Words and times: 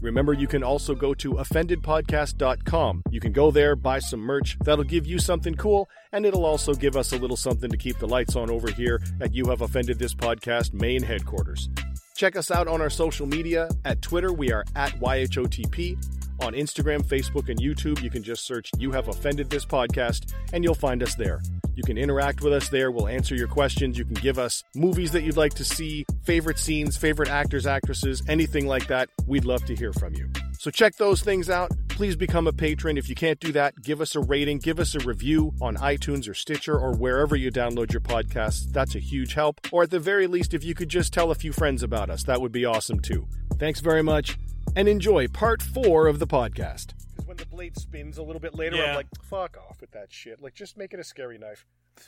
Remember, 0.00 0.32
you 0.32 0.46
can 0.46 0.62
also 0.62 0.94
go 0.94 1.14
to 1.14 1.34
offendedpodcast.com. 1.34 3.02
You 3.10 3.20
can 3.20 3.32
go 3.32 3.50
there, 3.50 3.76
buy 3.76 3.98
some 3.98 4.20
merch. 4.20 4.56
That'll 4.64 4.84
give 4.84 5.06
you 5.06 5.18
something 5.18 5.54
cool, 5.54 5.88
and 6.12 6.24
it'll 6.24 6.44
also 6.44 6.74
give 6.74 6.96
us 6.96 7.12
a 7.12 7.16
little 7.18 7.36
something 7.36 7.70
to 7.70 7.76
keep 7.76 7.98
the 7.98 8.08
lights 8.08 8.36
on 8.36 8.50
over 8.50 8.70
here 8.70 9.02
at 9.20 9.34
You 9.34 9.46
Have 9.50 9.60
Offended 9.60 9.98
This 9.98 10.14
Podcast 10.14 10.72
main 10.72 11.02
headquarters. 11.02 11.68
Check 12.16 12.36
us 12.36 12.50
out 12.50 12.68
on 12.68 12.80
our 12.80 12.90
social 12.90 13.26
media. 13.26 13.68
At 13.84 14.02
Twitter, 14.02 14.32
we 14.32 14.52
are 14.52 14.64
at 14.76 14.92
YHOTP. 15.00 16.19
On 16.42 16.54
Instagram, 16.54 17.02
Facebook, 17.04 17.50
and 17.50 17.60
YouTube, 17.60 18.02
you 18.02 18.08
can 18.08 18.22
just 18.22 18.46
search 18.46 18.70
You 18.78 18.92
Have 18.92 19.08
Offended 19.08 19.50
This 19.50 19.66
Podcast, 19.66 20.32
and 20.54 20.64
you'll 20.64 20.74
find 20.74 21.02
us 21.02 21.14
there. 21.14 21.42
You 21.74 21.82
can 21.82 21.98
interact 21.98 22.40
with 22.40 22.54
us 22.54 22.70
there. 22.70 22.90
We'll 22.90 23.08
answer 23.08 23.34
your 23.34 23.46
questions. 23.46 23.98
You 23.98 24.06
can 24.06 24.14
give 24.14 24.38
us 24.38 24.64
movies 24.74 25.12
that 25.12 25.22
you'd 25.22 25.36
like 25.36 25.54
to 25.54 25.64
see, 25.64 26.06
favorite 26.24 26.58
scenes, 26.58 26.96
favorite 26.96 27.28
actors, 27.28 27.66
actresses, 27.66 28.22
anything 28.26 28.66
like 28.66 28.86
that. 28.88 29.10
We'd 29.26 29.44
love 29.44 29.64
to 29.66 29.74
hear 29.74 29.92
from 29.92 30.14
you. 30.14 30.30
So 30.58 30.70
check 30.70 30.96
those 30.96 31.22
things 31.22 31.50
out. 31.50 31.70
Please 31.88 32.16
become 32.16 32.46
a 32.46 32.52
patron. 32.52 32.96
If 32.96 33.08
you 33.08 33.14
can't 33.14 33.38
do 33.38 33.52
that, 33.52 33.80
give 33.82 34.00
us 34.00 34.14
a 34.14 34.20
rating, 34.20 34.58
give 34.58 34.80
us 34.80 34.94
a 34.94 34.98
review 35.00 35.52
on 35.60 35.76
iTunes 35.76 36.28
or 36.28 36.34
Stitcher 36.34 36.78
or 36.78 36.94
wherever 36.96 37.36
you 37.36 37.50
download 37.50 37.92
your 37.92 38.00
podcasts. 38.00 38.70
That's 38.72 38.94
a 38.94 38.98
huge 38.98 39.34
help. 39.34 39.60
Or 39.72 39.82
at 39.82 39.90
the 39.90 40.00
very 40.00 40.26
least, 40.26 40.54
if 40.54 40.64
you 40.64 40.74
could 40.74 40.88
just 40.88 41.12
tell 41.12 41.30
a 41.30 41.34
few 41.34 41.52
friends 41.52 41.82
about 41.82 42.08
us, 42.08 42.24
that 42.24 42.40
would 42.40 42.52
be 42.52 42.64
awesome 42.64 43.00
too. 43.00 43.26
Thanks 43.58 43.80
very 43.80 44.02
much 44.02 44.38
and 44.76 44.88
enjoy 44.88 45.28
part 45.28 45.62
four 45.62 46.06
of 46.06 46.18
the 46.18 46.26
podcast. 46.26 46.94
Because 47.10 47.26
when 47.26 47.36
the 47.36 47.46
blade 47.46 47.76
spins 47.78 48.18
a 48.18 48.22
little 48.22 48.40
bit 48.40 48.54
later, 48.54 48.76
Yeah. 48.76 48.90
I'm 48.90 48.94
like, 48.96 49.08
fuck 49.22 49.56
off 49.68 49.80
with 49.80 49.90
that 49.92 50.12
shit. 50.12 50.40
Like, 50.40 50.54
just 50.54 50.76
make 50.76 50.92
it 50.94 51.00
a 51.00 51.04
scary 51.04 51.38
knife. 51.38 51.66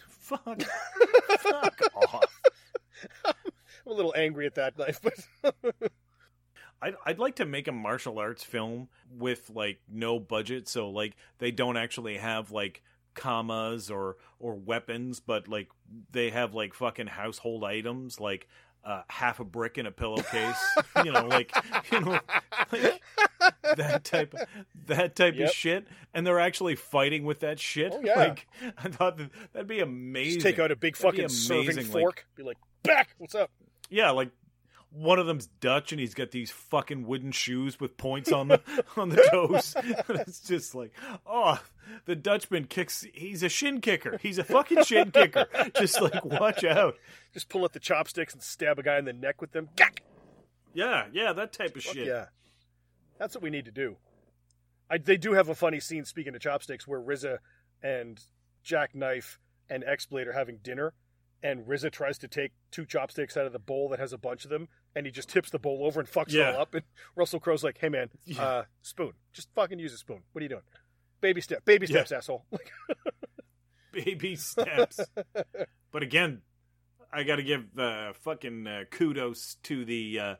Fuck. 0.08 0.62
Fuck 1.40 1.80
off. 1.94 2.24
I'm 3.26 3.34
a 3.86 3.92
little 3.92 4.14
angry 4.16 4.46
at 4.46 4.54
that 4.54 4.78
knife, 4.78 5.00
but 5.02 5.52
I'd, 6.80 6.94
I'd 7.04 7.18
like 7.18 7.36
to 7.36 7.44
make 7.44 7.68
a 7.68 7.72
martial 7.72 8.18
arts 8.18 8.42
film 8.44 8.88
with 9.10 9.50
like 9.50 9.80
no 9.90 10.18
budget, 10.18 10.68
so 10.68 10.88
like 10.88 11.14
they 11.38 11.50
don't 11.50 11.76
actually 11.76 12.16
have 12.18 12.50
like 12.52 12.82
commas 13.14 13.90
or 13.90 14.16
or 14.38 14.54
weapons, 14.54 15.20
but 15.20 15.46
like 15.48 15.68
they 16.12 16.30
have 16.30 16.54
like 16.54 16.74
fucking 16.74 17.08
household 17.08 17.64
items 17.64 18.18
like 18.20 18.48
uh, 18.84 19.02
half 19.08 19.40
a 19.40 19.44
brick 19.44 19.78
in 19.78 19.86
a 19.86 19.90
pillowcase, 19.90 20.56
you 21.04 21.12
know, 21.12 21.24
like 21.26 21.52
you 21.92 22.00
know, 22.00 22.18
like 22.72 23.00
that 23.76 24.04
type 24.04 24.34
of, 24.34 24.40
that 24.86 25.14
type 25.16 25.34
Yep. 25.36 25.48
of 25.48 25.54
shit, 25.54 25.86
and 26.14 26.26
they're 26.26 26.40
actually 26.40 26.74
fighting 26.76 27.24
with 27.24 27.40
that 27.40 27.58
shit. 27.60 27.92
Oh, 27.94 28.00
yeah. 28.02 28.16
Like 28.18 28.46
I 28.78 28.88
thought 28.88 29.16
that, 29.18 29.30
that'd 29.52 29.68
be 29.68 29.80
amazing. 29.80 30.40
just 30.40 30.46
take 30.46 30.58
out 30.58 30.70
a 30.70 30.76
big 30.76 30.96
That'd 30.96 31.14
fucking 31.16 31.28
serving 31.28 31.76
like- 31.76 31.86
fork. 31.86 32.26
Be 32.36 32.42
like, 32.42 32.58
back. 32.82 33.10
What's 33.18 33.34
up? 33.34 33.50
Yeah, 33.90 34.10
like 34.10 34.30
one 34.94 35.18
of 35.18 35.26
them's 35.26 35.46
Dutch 35.46 35.92
and 35.92 36.00
he's 36.00 36.14
got 36.14 36.30
these 36.30 36.50
fucking 36.50 37.06
wooden 37.06 37.32
shoes 37.32 37.80
with 37.80 37.96
points 37.96 38.30
on 38.30 38.48
the 38.48 38.60
on 38.96 39.08
the 39.08 39.26
toes. 39.30 39.74
it's 40.08 40.40
just 40.40 40.74
like, 40.74 40.92
oh, 41.26 41.60
the 42.04 42.16
Dutchman 42.16 42.66
kicks. 42.66 43.06
He's 43.12 43.42
a 43.42 43.48
shin 43.48 43.80
kicker. 43.80 44.18
He's 44.18 44.38
a 44.38 44.44
fucking 44.44 44.84
shin 44.84 45.10
kicker. 45.10 45.46
Just 45.76 46.00
like 46.00 46.24
watch 46.24 46.64
out. 46.64 46.96
Just 47.32 47.48
pull 47.48 47.64
out 47.64 47.72
the 47.72 47.80
chopsticks 47.80 48.32
and 48.32 48.42
stab 48.42 48.78
a 48.78 48.82
guy 48.82 48.98
in 48.98 49.04
the 49.04 49.12
neck 49.12 49.40
with 49.40 49.52
them. 49.52 49.68
Yeah, 50.74 51.06
yeah, 51.12 51.32
that 51.32 51.52
type 51.52 51.76
of 51.76 51.82
Fuck 51.82 51.94
shit. 51.94 52.06
Yeah, 52.06 52.26
that's 53.18 53.34
what 53.34 53.42
we 53.42 53.50
need 53.50 53.64
to 53.66 53.72
do. 53.72 53.96
I, 54.90 54.98
they 54.98 55.16
do 55.16 55.32
have 55.32 55.48
a 55.48 55.54
funny 55.54 55.80
scene. 55.80 56.04
Speaking 56.04 56.34
of 56.34 56.40
chopsticks, 56.40 56.86
where 56.86 57.00
RZA 57.00 57.38
and 57.82 58.20
Jackknife 58.62 59.38
and 59.68 59.84
X-Blade 59.84 60.28
are 60.28 60.32
having 60.32 60.58
dinner, 60.62 60.94
and 61.42 61.66
RZA 61.66 61.90
tries 61.90 62.18
to 62.18 62.28
take 62.28 62.52
two 62.70 62.84
chopsticks 62.86 63.36
out 63.36 63.46
of 63.46 63.52
the 63.52 63.58
bowl 63.58 63.88
that 63.90 63.98
has 63.98 64.12
a 64.12 64.18
bunch 64.18 64.44
of 64.44 64.50
them, 64.50 64.68
and 64.94 65.06
he 65.06 65.12
just 65.12 65.28
tips 65.28 65.50
the 65.50 65.58
bowl 65.58 65.84
over 65.84 66.00
and 66.00 66.08
fucks 66.08 66.32
it 66.34 66.40
all 66.54 66.60
up. 66.62 66.74
And 66.74 66.84
Russell 67.16 67.40
Crowe's 67.40 67.64
like, 67.64 67.78
"Hey 67.78 67.88
man, 67.88 68.10
Yeah. 68.24 68.42
uh, 68.44 68.64
spoon, 68.82 69.12
just 69.32 69.48
fucking 69.54 69.78
use 69.78 69.92
a 69.92 69.98
spoon. 69.98 70.22
What 70.32 70.40
are 70.40 70.44
you 70.44 70.48
doing? 70.50 70.62
Baby 71.20 71.40
step, 71.40 71.64
baby 71.64 71.86
Yeah. 71.86 72.04
steps, 72.04 72.12
asshole." 72.12 72.46
Baby 73.92 74.36
steps. 74.36 75.00
but 75.92 76.02
again, 76.02 76.40
I 77.12 77.24
got 77.24 77.36
to 77.36 77.42
give 77.42 77.78
uh, 77.78 78.14
fucking 78.14 78.66
uh, 78.66 78.84
kudos 78.90 79.56
to 79.64 79.84
the 79.84 80.18
uh, 80.18 80.34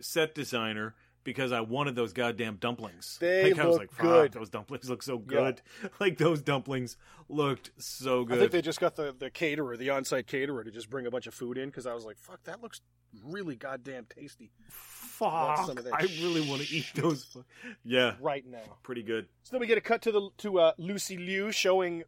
set 0.00 0.34
designer 0.34 0.96
because 1.26 1.50
I 1.52 1.60
wanted 1.60 1.96
those 1.96 2.12
goddamn 2.14 2.56
dumplings. 2.56 3.18
They 3.20 3.52
like, 3.52 3.58
I 3.58 3.66
was 3.66 3.76
like, 3.78 3.90
fuck, 3.92 4.02
good. 4.06 4.32
those 4.32 4.48
dumplings 4.48 4.88
look 4.88 5.02
so 5.02 5.16
Yeah. 5.18 5.24
good. 5.26 5.62
Like 6.00 6.16
those 6.18 6.40
dumplings 6.40 6.96
looked 7.28 7.72
so 7.78 8.24
good. 8.24 8.36
I 8.36 8.40
think 8.40 8.52
they 8.52 8.62
just 8.62 8.78
got 8.80 8.94
the, 8.96 9.14
the 9.18 9.28
caterer, 9.28 9.76
the 9.76 9.90
on-site 9.90 10.26
caterer, 10.28 10.62
to 10.64 10.70
just 10.70 10.88
bring 10.88 11.06
a 11.06 11.10
bunch 11.10 11.26
of 11.26 11.34
food 11.34 11.58
in 11.58 11.68
because 11.68 11.84
I 11.86 11.94
was 11.94 12.04
like, 12.04 12.16
"Fuck, 12.18 12.44
that 12.44 12.62
looks 12.62 12.80
really 13.24 13.56
goddamn 13.56 14.06
tasty 14.08 14.52
Fuck, 14.68 15.66
some 15.66 15.78
of 15.78 15.84
that 15.84 15.94
I 15.94 16.02
really 16.22 16.48
want 16.48 16.62
to 16.62 16.72
eat 16.74 16.86
those. 16.94 17.36
Yeah, 17.84 18.14
right 18.20 18.46
now." 18.46 18.76
pretty 18.84 19.02
good. 19.02 19.26
So 19.42 19.50
then 19.52 19.60
we 19.60 19.66
get 19.66 19.78
a 19.78 19.82
cut 19.82 20.02
to 20.02 20.12
the 20.12 20.30
to 20.38 20.60
uh, 20.60 20.72
Lucy 20.78 21.16
Liu 21.18 21.50
showing 21.50 22.04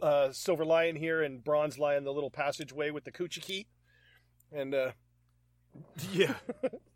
uh, 0.00 0.32
Silver 0.32 0.64
Lion 0.64 0.96
here 0.96 1.22
and 1.22 1.44
Bronze 1.44 1.78
Lion 1.78 2.02
the 2.04 2.12
little 2.12 2.30
passageway 2.30 2.90
with 2.90 3.04
the 3.04 3.12
coochie 3.12 3.40
key, 3.42 3.66
and 4.52 4.74
uh, 4.74 4.90
Yeah, 6.12 6.34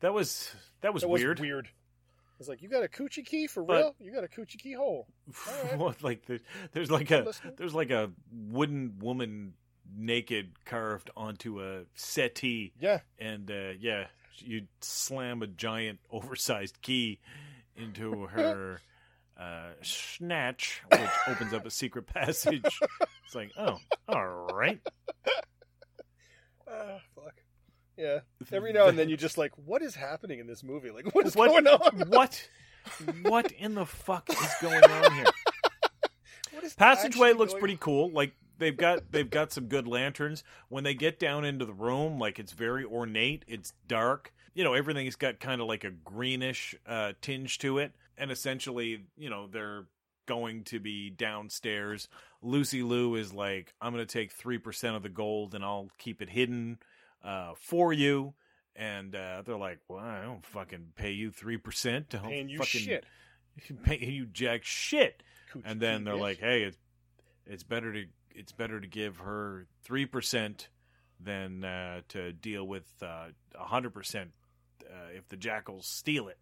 that 0.00 0.12
was 0.12 0.50
that 0.80 0.92
was 0.94 1.02
that 1.02 1.08
was 1.08 1.20
weird. 1.22 1.40
weird. 1.40 1.66
I 1.66 2.36
was 2.38 2.48
like, 2.48 2.62
"You 2.62 2.68
got 2.68 2.84
a 2.84 2.88
coochie 2.88 3.26
key 3.26 3.46
for 3.48 3.62
But- 3.64 3.76
real? 3.76 3.94
You 3.98 4.12
got 4.12 4.22
a 4.24 4.28
coochie 4.28 4.58
key 4.58 4.72
hole?" 4.74 5.06
Alright. 5.48 5.78
What, 5.78 6.02
like 6.02 6.24
the, 6.26 6.40
there's 6.72 6.90
like 6.90 7.10
I'm 7.10 7.22
a 7.22 7.26
listening. 7.26 7.54
there's 7.56 7.74
like 7.74 7.90
a 7.90 8.10
wooden 8.32 8.98
woman 9.00 9.54
naked 9.96 10.50
carved 10.64 11.10
onto 11.16 11.60
a 11.62 11.80
settee, 11.94 12.72
Yeah, 12.80 13.00
and 13.18 13.50
uh, 13.50 13.70
yeah, 13.80 14.06
you 14.36 14.66
slam 14.80 15.42
a 15.42 15.46
giant 15.46 15.98
oversized 16.10 16.80
key 16.82 17.18
into 17.76 18.26
her 18.26 18.80
uh, 19.40 19.70
snatch, 19.82 20.82
which 20.92 21.00
opens 21.26 21.52
up 21.54 21.64
a 21.66 21.70
secret 21.70 22.06
passage. 22.06 22.62
It's 23.24 23.34
like, 23.34 23.50
oh, 23.56 23.78
all 24.08 24.26
right. 24.54 24.78
ah, 26.70 26.98
fuck. 27.14 27.34
Yeah. 27.98 28.20
Every 28.52 28.72
now 28.72 28.86
and 28.86 28.98
then 28.98 29.08
you 29.08 29.16
just 29.16 29.36
like, 29.36 29.52
what 29.56 29.82
is 29.82 29.94
happening 29.94 30.38
in 30.38 30.46
this 30.46 30.62
movie? 30.62 30.90
Like, 30.90 31.14
what 31.14 31.26
is 31.26 31.34
What- 31.36 31.50
going 31.50 31.66
on? 31.66 32.08
What? 32.08 32.48
What 33.22 33.52
in 33.52 33.74
the 33.74 33.84
fuck 33.84 34.30
is 34.30 34.54
going 34.62 34.82
on 34.82 35.12
here? 35.12 35.24
Passageway 36.76 37.32
looks 37.34 37.52
pretty 37.54 37.76
cool. 37.78 38.10
Like 38.10 38.32
they've 38.58 38.76
got 38.76 39.10
they've 39.12 39.28
got 39.28 39.52
some 39.52 39.66
good 39.66 39.86
lanterns. 39.86 40.42
When 40.68 40.84
they 40.84 40.94
get 40.94 41.18
down 41.18 41.44
into 41.44 41.64
the 41.66 41.72
room, 41.74 42.18
like 42.18 42.38
it's 42.38 42.52
very 42.52 42.84
ornate. 42.84 43.44
It's 43.46 43.72
dark. 43.86 44.32
You 44.54 44.64
know, 44.64 44.74
everything's 44.74 45.16
got 45.16 45.38
kind 45.40 45.60
of 45.60 45.66
like 45.66 45.84
a 45.84 45.90
greenish 45.90 46.74
uh, 46.86 47.12
tinge 47.20 47.58
to 47.58 47.78
it. 47.78 47.92
And 48.16 48.30
essentially, 48.30 49.04
you 49.16 49.30
know, 49.30 49.46
they're 49.46 49.84
going 50.26 50.64
to 50.64 50.80
be 50.80 51.10
downstairs. 51.10 52.08
Lucy 52.42 52.82
Liu 52.82 53.14
is 53.14 53.32
like, 53.32 53.72
I'm 53.80 53.92
going 53.92 54.04
to 54.06 54.12
take 54.12 54.32
three 54.32 54.58
percent 54.58 54.96
of 54.96 55.02
the 55.02 55.08
gold 55.08 55.54
and 55.54 55.64
I'll 55.64 55.90
keep 55.98 56.22
it 56.22 56.30
hidden 56.30 56.78
uh, 57.24 57.52
for 57.56 57.92
you. 57.92 58.34
And 58.76 59.14
uh, 59.14 59.42
they're 59.44 59.56
like, 59.56 59.80
"Well, 59.88 59.98
I 59.98 60.22
don't 60.22 60.44
fucking 60.46 60.92
pay 60.94 61.10
you 61.10 61.30
three 61.32 61.56
percent 61.56 62.10
to 62.10 62.18
Paying 62.18 62.48
you 62.48 62.58
fucking 62.58 62.80
shit. 62.80 63.04
pay 63.82 63.98
you 63.98 64.26
jack 64.26 64.64
shit." 64.64 65.22
Coochie 65.52 65.62
and 65.64 65.80
then 65.80 66.04
they're 66.04 66.14
bitch. 66.14 66.20
like, 66.20 66.38
"Hey, 66.38 66.62
it's 66.62 66.78
it's 67.44 67.62
better 67.64 67.92
to 67.92 68.04
it's 68.30 68.52
better 68.52 68.80
to 68.80 68.86
give 68.86 69.16
her 69.18 69.66
three 69.82 70.06
percent 70.06 70.68
than 71.18 71.64
uh, 71.64 72.02
to 72.10 72.32
deal 72.32 72.64
with 72.68 72.86
uh, 73.02 73.28
a 73.58 73.64
hundred 73.64 73.94
percent 73.94 74.30
uh, 74.84 75.08
if 75.16 75.28
the 75.28 75.36
jackals 75.36 75.86
steal 75.86 76.28
it." 76.28 76.38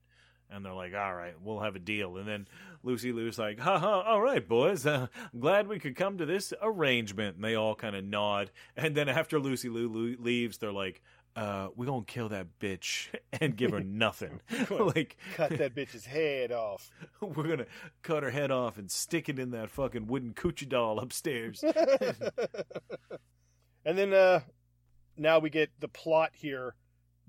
And 0.51 0.65
they're 0.65 0.73
like, 0.73 0.95
"All 0.95 1.15
right, 1.15 1.35
we'll 1.43 1.61
have 1.61 1.75
a 1.77 1.81
deal." 1.81 2.17
And 2.19 2.27
then 2.29 2.47
Lucy 2.85 3.13
Liu's 3.13 3.39
like, 3.39 3.59
"Ha 3.59 3.79
ha! 3.79 4.03
All 4.03 4.21
right, 4.21 4.47
boys. 4.47 4.87
Uh, 4.87 5.09
I'm 5.33 5.41
glad 5.41 5.67
we 5.67 5.79
could 5.79 5.97
come 5.97 6.19
to 6.19 6.27
this 6.27 6.53
arrangement." 6.63 7.37
And 7.37 7.45
they 7.45 7.55
all 7.57 7.75
kind 7.75 7.97
of 7.97 8.05
nod. 8.05 8.51
And 8.77 8.95
then 8.97 9.09
after 9.09 9.41
Lucy 9.41 9.69
Liu 9.69 9.89
lo- 9.93 10.17
leaves, 10.23 10.59
they're 10.59 10.73
like, 10.73 11.03
uh, 11.35 11.69
we're 11.77 11.85
gonna 11.87 12.05
kill 12.07 12.29
that 12.31 12.47
bitch 12.61 13.09
and 13.41 13.57
give 13.57 13.73
her 13.73 13.81
nothing. 13.85 14.41
like 14.71 15.17
Cut 15.35 15.51
that 15.59 15.75
bitch's 15.75 16.07
head 16.07 16.53
off. 16.53 16.91
we're 17.21 17.49
gonna 17.49 17.67
cut 18.03 18.23
her 18.23 18.31
head 18.31 18.51
off 18.51 18.79
and 18.79 18.91
stick 18.91 19.29
it 19.29 19.39
in 19.39 19.51
that 19.51 19.69
fucking 19.71 20.07
wooden 20.07 20.33
coochie 20.33 20.69
doll 20.69 20.99
upstairs. 21.01 21.63
and 23.85 23.99
then 23.99 24.13
uh 24.15 24.41
now 25.19 25.39
we 25.39 25.51
get 25.51 25.71
the 25.81 25.89
plot 25.89 26.31
here 26.35 26.75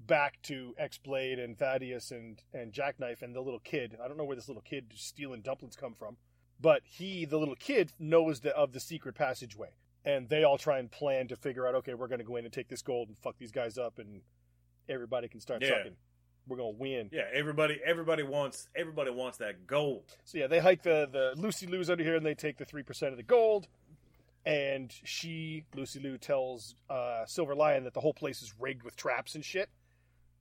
back 0.08 0.42
to 0.44 0.74
X 0.78 0.98
Blade 0.98 1.38
and 1.40 1.58
Thaddeus 1.58 2.12
and 2.12 2.42
and 2.54 2.72
Jackknife 2.72 3.22
and 3.22 3.36
the 3.36 3.42
little 3.42 3.60
kid. 3.60 3.98
I 4.04 4.08
don't 4.08 4.18
know 4.18 4.24
where 4.24 4.36
this 4.36 4.48
little 4.48 4.64
kid 4.64 4.86
stealing 4.96 5.42
dumplings 5.42 5.76
come 5.76 5.94
from, 5.94 6.18
but 6.60 6.82
he, 6.86 7.26
the 7.26 7.38
little 7.38 7.56
kid, 7.56 7.92
knows 8.00 8.40
the, 8.40 8.56
of 8.56 8.74
the 8.74 8.80
secret 8.80 9.16
passageway, 9.16 9.70
and 10.06 10.30
they 10.30 10.44
all 10.44 10.58
try 10.58 10.80
and 10.80 10.90
plan 10.92 11.28
to 11.28 11.36
figure 11.36 11.68
out. 11.68 11.76
Okay, 11.76 11.94
we're 11.94 12.08
going 12.08 12.20
to 12.20 12.26
go 12.26 12.38
in 12.38 12.46
and 12.46 12.54
take 12.54 12.70
this 12.70 12.82
gold 12.82 13.10
and 13.10 13.18
fuck 13.18 13.38
these 13.38 13.52
guys 13.52 13.78
up, 13.78 14.00
and 14.00 14.22
everybody 14.90 15.28
can 15.28 15.40
start 15.40 15.62
Yeah. 15.62 15.70
sucking. 15.78 15.96
We're 16.48 16.56
gonna 16.58 16.70
win. 16.70 17.10
yeah, 17.12 17.24
everybody, 17.34 17.78
everybody 17.86 18.24
wants, 18.24 18.70
everybody 18.74 19.12
wants 19.12 19.38
that 19.40 19.68
gold. 19.68 20.06
So 20.24 20.38
yeah, 20.38 20.48
they 20.48 20.60
hike 20.60 20.82
the 20.82 21.06
the 21.12 21.34
Lucy 21.36 21.68
Liu's 21.68 21.90
under 21.90 22.06
here, 22.06 22.16
and 22.16 22.26
they 22.26 22.36
take 22.36 22.58
the 22.58 22.64
three 22.64 22.84
percent 22.84 23.12
of 23.12 23.18
the 23.18 23.24
gold. 23.24 23.68
And 24.46 24.94
she, 25.04 25.66
Lucy 25.76 26.00
Liu, 26.00 26.18
tells 26.18 26.74
uh, 26.90 27.26
Silver 27.26 27.54
Lion 27.54 27.84
that 27.84 27.94
the 27.94 28.00
whole 28.00 28.14
place 28.14 28.42
is 28.42 28.54
rigged 28.58 28.84
with 28.84 28.96
traps 28.96 29.36
and 29.36 29.44
shit. 29.44 29.68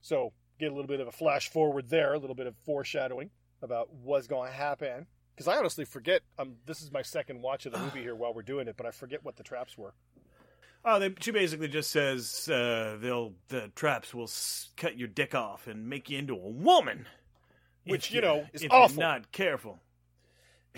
So 0.02 0.32
get 0.58 0.70
a 0.70 0.75
little 0.75 0.88
bit 0.88 1.00
of 1.00 1.08
a 1.08 1.12
flash 1.12 1.50
forward 1.50 1.88
there, 1.88 2.14
a 2.14 2.19
little 2.19 2.37
bit 2.37 2.46
of 2.46 2.54
foreshadowing 2.64 3.31
about 3.62 3.93
what's 3.93 4.26
going 4.26 4.50
to 4.50 4.56
happen. 4.56 5.06
Because 5.34 5.48
I 5.48 5.56
honestly 5.58 5.84
forget. 5.84 6.22
Um, 6.38 6.54
this 6.64 6.81
is 6.81 6.90
my 6.90 7.02
second 7.02 7.43
watch 7.43 7.66
of 7.66 7.72
the 7.72 7.78
movie 7.78 8.00
here 8.02 8.14
while 8.14 8.32
we're 8.32 8.43
doing 8.43 8.69
it, 8.69 8.76
but 8.76 8.87
I 8.87 8.90
forget 8.90 9.25
what 9.25 9.37
the 9.37 9.43
traps 9.43 9.76
were. 9.76 9.94
Oh, 10.84 11.00
they, 11.00 11.12
she 11.20 11.32
basically 11.32 11.66
just 11.69 11.90
says 11.90 12.48
uh, 12.48 12.96
they'll 13.00 13.32
the 13.48 13.72
traps 13.75 14.14
will 14.14 14.25
s- 14.25 14.69
cut 14.76 14.96
your 14.96 15.08
dick 15.08 15.34
off 15.34 15.66
and 15.66 15.88
make 15.88 16.08
you 16.08 16.19
into 16.19 16.34
a 16.34 16.49
woman, 16.49 17.06
Which, 17.84 18.12
you 18.12 18.20
know, 18.20 18.46
is 18.52 18.62
if 18.62 18.70
awful. 18.70 18.96
You're 19.00 19.08
not 19.08 19.32
careful. 19.32 19.81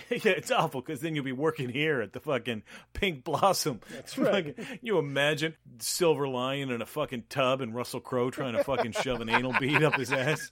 yeah, 0.10 0.32
it's 0.32 0.50
awful 0.50 0.80
because 0.80 1.00
then 1.00 1.14
you'll 1.14 1.24
be 1.24 1.32
working 1.32 1.68
here 1.68 2.00
at 2.00 2.12
the 2.12 2.20
fucking 2.20 2.62
Pink 2.92 3.24
Blossom. 3.24 3.80
That's 3.90 4.16
right. 4.18 4.56
Fucking- 4.56 4.78
you 4.82 4.98
imagine 4.98 5.54
Silver 5.78 6.28
Lion 6.28 6.70
in 6.70 6.82
a 6.82 6.86
fucking 6.86 7.24
tub 7.28 7.60
and 7.60 7.74
Russell 7.74 8.00
Crowe 8.00 8.30
trying 8.30 8.54
to 8.54 8.64
fucking 8.64 8.92
shove 8.92 9.20
an 9.20 9.28
anal 9.28 9.54
bead 9.58 9.82
up 9.82 9.94
his 9.96 10.12
ass. 10.12 10.50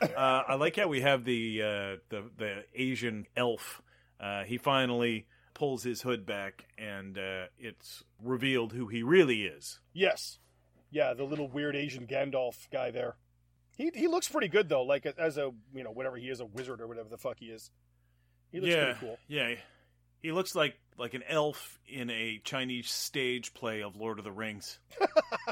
Uh, 0.00 0.08
I 0.48 0.54
like 0.54 0.76
how 0.76 0.88
we 0.88 1.02
have 1.02 1.24
the 1.24 1.60
uh, 1.62 1.96
the 2.08 2.24
the 2.38 2.64
Asian 2.74 3.26
elf. 3.36 3.82
Uh, 4.18 4.44
he 4.44 4.56
finally 4.58 5.26
pulls 5.54 5.82
his 5.82 6.00
hood 6.02 6.24
back, 6.24 6.64
and 6.78 7.18
uh, 7.18 7.44
it's 7.58 8.02
revealed 8.22 8.72
who 8.72 8.86
he 8.86 9.02
really 9.02 9.42
is. 9.42 9.80
Yes, 9.92 10.38
yeah, 10.90 11.12
the 11.12 11.24
little 11.24 11.48
weird 11.48 11.76
Asian 11.76 12.06
Gandalf 12.06 12.70
guy 12.72 12.90
there. 12.90 13.16
He 13.76 13.90
he 13.94 14.08
looks 14.08 14.28
pretty 14.28 14.48
good 14.48 14.68
though, 14.70 14.82
like 14.84 15.04
as 15.06 15.36
a 15.36 15.50
you 15.74 15.84
know 15.84 15.90
whatever 15.90 16.16
he 16.16 16.28
is, 16.28 16.40
a 16.40 16.46
wizard 16.46 16.80
or 16.80 16.86
whatever 16.86 17.08
the 17.10 17.18
fuck 17.18 17.38
he 17.38 17.46
is. 17.46 17.70
He 18.52 18.60
looks 18.60 18.72
yeah, 18.72 18.84
pretty 18.84 19.00
cool. 19.00 19.18
yeah. 19.28 19.54
He 20.22 20.32
looks 20.32 20.54
like 20.54 20.76
like 20.98 21.14
an 21.14 21.22
elf 21.28 21.78
in 21.88 22.10
a 22.10 22.40
Chinese 22.44 22.90
stage 22.90 23.54
play 23.54 23.82
of 23.82 23.96
Lord 23.96 24.18
of 24.18 24.24
the 24.24 24.32
Rings. 24.32 24.78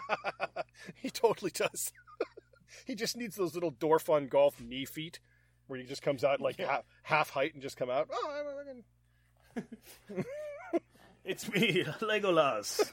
he 0.96 1.08
totally 1.10 1.50
does. 1.50 1.92
he 2.86 2.94
just 2.94 3.16
needs 3.16 3.34
those 3.36 3.54
little 3.54 3.72
dwarf 3.72 4.08
on 4.12 4.26
golf 4.28 4.60
knee 4.60 4.84
feet, 4.84 5.20
where 5.68 5.78
he 5.78 5.86
just 5.86 6.02
comes 6.02 6.22
out 6.24 6.40
like 6.40 6.58
half, 6.60 6.82
half 7.02 7.30
height 7.30 7.54
and 7.54 7.62
just 7.62 7.76
come 7.76 7.88
out. 7.90 8.08
Oh, 8.12 8.30
I'm- 9.56 9.64
I'm- 10.16 10.24
It's 11.24 11.46
me, 11.52 11.84
Legolas. 12.00 12.90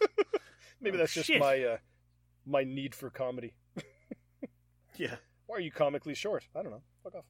maybe 0.82 0.96
Oh, 0.98 1.00
that's 1.00 1.14
just 1.14 1.28
shit. 1.28 1.40
my 1.40 1.62
uh, 1.64 1.78
my 2.46 2.64
need 2.66 2.94
for 2.94 3.10
comedy. 3.10 3.54
yeah, 4.98 5.16
Why 5.48 5.58
are 5.58 5.62
you 5.62 5.72
comically 5.72 6.16
short? 6.16 6.46
I 6.54 6.62
don't 6.62 6.72
know. 6.72 6.82
Fuck 7.04 7.16
off. 7.16 7.26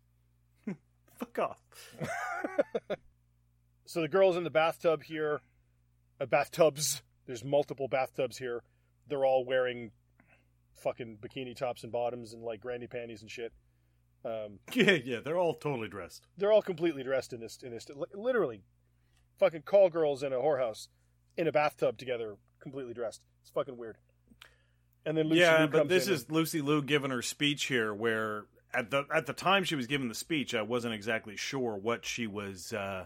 Fuck 1.18 1.40
off. 1.40 1.62
So 3.88 4.02
the 4.02 4.08
girls 4.08 4.36
in 4.36 4.44
the 4.44 4.50
bathtub 4.50 5.04
here, 5.04 5.42
uh, 6.20 6.26
bathtubs. 6.26 7.04
There's 7.28 7.44
multiple 7.44 7.88
bathtubs 7.88 8.36
here. 8.38 8.64
They're 9.08 9.24
all 9.24 9.46
wearing 9.46 9.92
fucking 10.82 11.20
bikini 11.22 11.56
tops 11.56 11.84
and 11.84 11.92
bottoms 11.92 12.34
and 12.34 12.44
like 12.44 12.60
granny 12.62 12.88
panties 12.88 13.22
and 13.22 13.30
shit. 13.30 13.54
Um, 14.26 14.60
Yeah, 14.74 14.98
yeah. 15.06 15.20
They're 15.24 15.38
all 15.38 15.54
totally 15.54 15.88
dressed. 15.88 16.26
they're 16.38 16.52
all 16.52 16.64
completely 16.64 17.04
dressed 17.04 17.32
in 17.32 17.40
this 17.40 17.60
in 17.62 17.72
this 17.72 17.86
literally 18.16 18.64
fucking 19.38 19.62
call 19.62 19.90
girls 19.90 20.24
in 20.24 20.34
a 20.34 20.38
whorehouse 20.38 20.88
in 21.38 21.48
a 21.48 21.52
bathtub 21.52 21.98
together 21.98 22.38
completely 22.60 22.94
dressed 22.94 23.22
it's 23.42 23.52
fucking 23.52 23.78
weird 23.78 23.98
and 25.06 25.16
then 25.16 25.28
Lucy 25.28 25.42
yeah, 25.42 25.60
Liu 25.60 25.68
but 25.68 25.78
comes 25.78 25.90
this 25.90 26.08
in 26.08 26.14
is 26.14 26.32
Lucy 26.32 26.62
Liu 26.62 26.82
giving 26.82 27.12
her 27.12 27.22
speech 27.22 27.66
here, 27.66 27.94
where 27.94 28.46
at 28.76 28.92
the 28.92 29.06
at 29.14 29.26
the 29.26 29.34
time 29.34 29.64
she 29.64 29.76
was 29.76 29.88
giving 29.88 30.08
the 30.10 30.16
speech, 30.16 30.54
I 30.56 30.62
wasn't 30.62 30.94
exactly 30.94 31.36
sure 31.38 31.76
what 31.76 32.06
she 32.06 32.28
was 32.28 32.74
uh, 32.74 33.06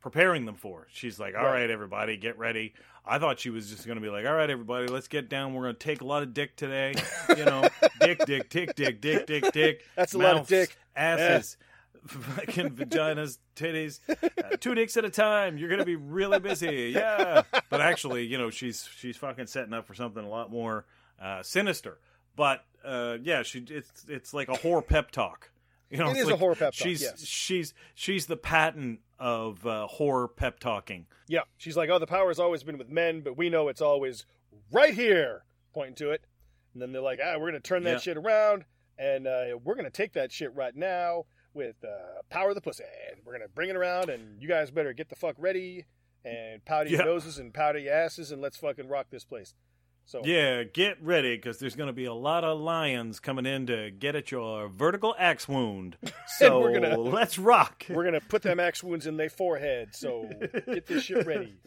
preparing 0.00 0.44
them 0.46 0.56
for. 0.56 0.86
She's 0.90 1.18
like, 1.20 1.34
"All 1.36 1.44
Right. 1.44 1.60
right, 1.62 1.70
everybody, 1.70 2.16
get 2.16 2.38
ready." 2.38 2.74
I 3.04 3.18
thought 3.18 3.40
she 3.40 3.50
was 3.50 3.68
just 3.68 3.84
going 3.84 3.96
to 3.96 4.02
be 4.02 4.08
like, 4.10 4.24
"All 4.26 4.32
right, 4.34 4.48
everybody, 4.48 4.86
let's 4.86 5.08
get 5.08 5.28
down. 5.28 5.54
We're 5.54 5.62
going 5.64 5.74
to 5.74 5.78
take 5.80 6.00
a 6.02 6.04
lot 6.06 6.22
of 6.22 6.32
dick 6.34 6.56
today. 6.56 6.94
You 7.36 7.44
know, 7.46 7.66
dick, 8.00 8.24
dick, 8.26 8.48
dick, 8.50 8.74
dick, 8.76 9.00
dick, 9.00 9.26
dick, 9.26 9.52
dick. 9.52 9.82
That's 9.96 10.14
a 10.14 10.18
lot 10.18 10.36
of 10.36 10.46
dick. 10.48 10.76
asses." 10.96 11.56
Fucking 12.06 12.70
vaginas, 12.70 13.38
titties, 13.54 14.00
uh, 14.10 14.56
two 14.58 14.74
dicks 14.74 14.96
at 14.96 15.04
a 15.04 15.10
time. 15.10 15.56
You're 15.56 15.68
gonna 15.70 15.84
be 15.84 15.94
really 15.94 16.40
busy, 16.40 16.90
yeah. 16.92 17.42
But 17.70 17.80
actually, 17.80 18.26
you 18.26 18.38
know, 18.38 18.50
she's 18.50 18.88
she's 18.96 19.16
fucking 19.16 19.46
setting 19.46 19.72
up 19.72 19.86
for 19.86 19.94
something 19.94 20.24
a 20.24 20.28
lot 20.28 20.50
more 20.50 20.84
uh, 21.20 21.44
sinister. 21.44 21.98
But 22.36 22.64
uh, 22.84 23.18
yeah, 23.22 23.42
she 23.42 23.64
it's 23.68 24.04
it's 24.08 24.32
like 24.34 24.48
a 24.48 24.56
horror 24.56 24.82
pep 24.82 25.10
talk. 25.10 25.50
You 25.90 25.98
know, 25.98 26.10
it's 26.10 26.20
is 26.20 26.26
a 26.26 26.30
like 26.30 26.38
horror 26.40 26.54
pep 26.54 26.72
talk, 26.72 26.86
She's 26.86 27.02
yes. 27.02 27.22
she's 27.24 27.74
she's 27.94 28.26
the 28.26 28.36
patent 28.36 29.00
of 29.18 29.66
uh, 29.66 29.86
horror 29.86 30.26
pep 30.26 30.58
talking. 30.58 31.06
yeah 31.28 31.42
she's 31.58 31.76
like 31.76 31.88
oh 31.90 31.98
the 32.00 32.06
power's 32.06 32.40
always 32.40 32.62
been 32.64 32.76
with 32.78 32.88
men 32.88 33.20
but 33.20 33.36
we 33.36 33.48
know 33.48 33.68
it's 33.68 33.80
always 33.82 34.24
right 34.72 34.94
here 34.94 35.44
pointing 35.72 35.94
to 35.94 36.10
it 36.10 36.24
and 36.72 36.82
then 36.82 36.90
they're 36.92 37.00
like 37.02 37.20
ah 37.24 37.36
we're 37.38 37.46
gonna 37.48 37.60
turn 37.60 37.84
that 37.84 37.92
Yeah. 37.92 37.98
shit 37.98 38.16
around 38.16 38.64
and 38.98 39.26
uh, 39.28 39.44
we're 39.62 39.76
gonna 39.76 39.90
take 39.90 40.14
that 40.14 40.32
shit 40.32 40.52
right 40.56 40.74
now 40.74 41.26
with 41.54 41.76
uh, 41.84 42.22
power 42.30 42.48
of 42.48 42.56
the 42.56 42.60
pussy 42.60 42.82
and 43.12 43.20
we're 43.24 43.32
gonna 43.34 43.46
bring 43.54 43.70
it 43.70 43.76
around 43.76 44.08
and 44.10 44.42
you 44.42 44.48
guys 44.48 44.72
better 44.72 44.92
get 44.92 45.08
the 45.08 45.14
fuck 45.14 45.36
ready 45.38 45.84
and 46.24 46.64
powder 46.64 46.88
your 46.90 47.00
Yeah. 47.00 47.06
noses 47.06 47.38
and 47.38 47.54
powder 47.54 47.78
your 47.78 47.94
asses 47.94 48.32
and 48.32 48.42
let's 48.42 48.56
fucking 48.56 48.88
rock 48.88 49.06
this 49.10 49.24
place 49.24 49.54
so 50.04 50.22
Yeah, 50.24 50.64
get 50.64 51.02
ready 51.02 51.36
because 51.36 51.58
there's 51.58 51.76
going 51.76 51.86
to 51.88 51.92
be 51.92 52.04
a 52.04 52.14
lot 52.14 52.44
of 52.44 52.58
lions 52.60 53.20
coming 53.20 53.46
in 53.46 53.66
to 53.66 53.90
get 53.90 54.14
at 54.16 54.30
your 54.30 54.68
vertical 54.68 55.14
axe 55.18 55.48
wound. 55.48 55.96
So 56.38 56.60
we're 56.60 56.72
gonna- 56.72 56.96
let's 56.98 57.38
rock. 57.38 57.84
We're 57.90 58.04
gonna 58.04 58.20
put 58.20 58.40
them 58.42 58.58
axe 58.58 58.82
wounds 58.82 59.06
in 59.06 59.16
their 59.18 59.28
forehead. 59.28 59.90
So 59.92 60.28
get 60.66 60.86
this 60.86 61.04
shit 61.04 61.26
ready. 61.26 61.58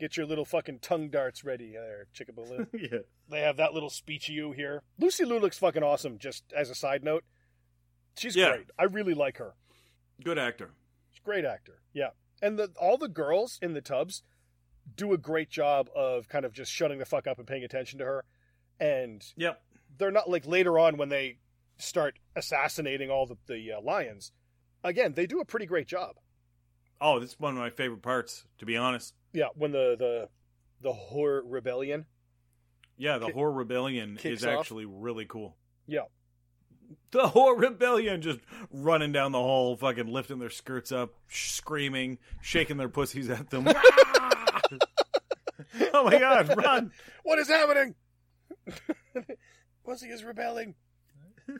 Get 0.00 0.16
your 0.16 0.26
little 0.26 0.44
fucking 0.44 0.80
tongue 0.80 1.10
darts 1.10 1.44
ready, 1.44 1.72
there, 1.72 2.06
chickabaloo. 2.14 2.66
yeah. 2.92 2.98
They 3.30 3.40
have 3.42 3.56
that 3.58 3.72
little 3.72 3.88
speech 3.90 4.28
you 4.28 4.50
here. 4.52 4.82
Lucy 4.98 5.24
Liu 5.24 5.38
looks 5.38 5.58
fucking 5.58 5.82
awesome. 5.82 6.18
Just 6.18 6.44
as 6.56 6.70
a 6.70 6.74
side 6.74 7.04
note, 7.04 7.22
she's 8.18 8.34
Yeah. 8.34 8.50
great. 8.56 8.66
I 8.78 8.84
really 8.84 9.14
like 9.14 9.36
her. 9.38 9.54
Good 10.24 10.38
actor. 10.38 10.70
She's 11.10 11.20
a 11.20 11.24
great 11.24 11.44
actor. 11.44 11.80
Yeah, 11.94 12.10
and 12.42 12.58
the 12.58 12.72
all 12.80 12.98
the 12.98 13.08
girls 13.08 13.58
in 13.62 13.74
the 13.74 13.80
tubs 13.80 14.22
do 14.96 15.12
a 15.12 15.18
great 15.18 15.50
job 15.50 15.88
of 15.94 16.28
kind 16.28 16.44
of 16.44 16.52
just 16.52 16.72
shutting 16.72 16.98
the 16.98 17.04
fuck 17.04 17.26
up 17.26 17.38
and 17.38 17.46
paying 17.46 17.64
attention 17.64 17.98
to 18.00 18.04
her. 18.04 18.24
And 18.78 19.24
Yep. 19.36 19.60
they're 19.98 20.10
not 20.10 20.28
like 20.30 20.46
later 20.46 20.78
on 20.78 20.96
when 20.96 21.08
they 21.08 21.38
start 21.78 22.18
assassinating 22.36 23.10
all 23.10 23.26
the 23.26 23.36
the 23.46 23.72
uh, 23.72 23.80
lions. 23.80 24.32
Again, 24.82 25.12
they 25.14 25.26
do 25.26 25.40
a 25.40 25.44
pretty 25.44 25.66
great 25.66 25.86
job. 25.86 26.16
Oh, 27.00 27.18
this 27.20 27.30
is 27.30 27.40
one 27.40 27.52
of 27.54 27.58
my 27.58 27.70
favorite 27.70 28.02
parts, 28.02 28.44
to 28.58 28.66
be 28.66 28.76
honest. 28.76 29.14
Yeah, 29.32 29.48
when 29.54 29.72
the 29.72 29.96
the 29.98 30.28
the 30.80 30.92
horror 30.92 31.42
rebellion. 31.44 32.06
Yeah, 32.96 33.16
the 33.16 33.26
Ki- 33.28 33.32
Horror 33.32 33.52
Rebellion 33.52 34.18
is 34.22 34.44
off. 34.44 34.60
actually 34.60 34.84
really 34.84 35.24
cool. 35.24 35.56
Yeah, 35.86 36.02
The 37.12 37.28
Horror 37.28 37.56
Rebellion 37.56 38.20
just 38.20 38.40
running 38.70 39.10
down 39.10 39.32
the 39.32 39.38
hall, 39.38 39.74
fucking 39.76 40.06
lifting 40.08 40.38
their 40.38 40.50
skirts 40.50 40.92
up, 40.92 41.14
sh- 41.26 41.52
screaming, 41.52 42.18
shaking 42.42 42.76
their 42.76 42.90
pussies 42.90 43.30
at 43.30 43.48
them. 43.48 43.66
oh 46.00 46.04
my 46.04 46.18
god, 46.18 46.56
run! 46.56 46.90
what 47.22 47.38
is 47.38 47.48
happening? 47.48 47.94
Pussy 49.84 50.08
is 50.08 50.24
rebelling. 50.24 50.74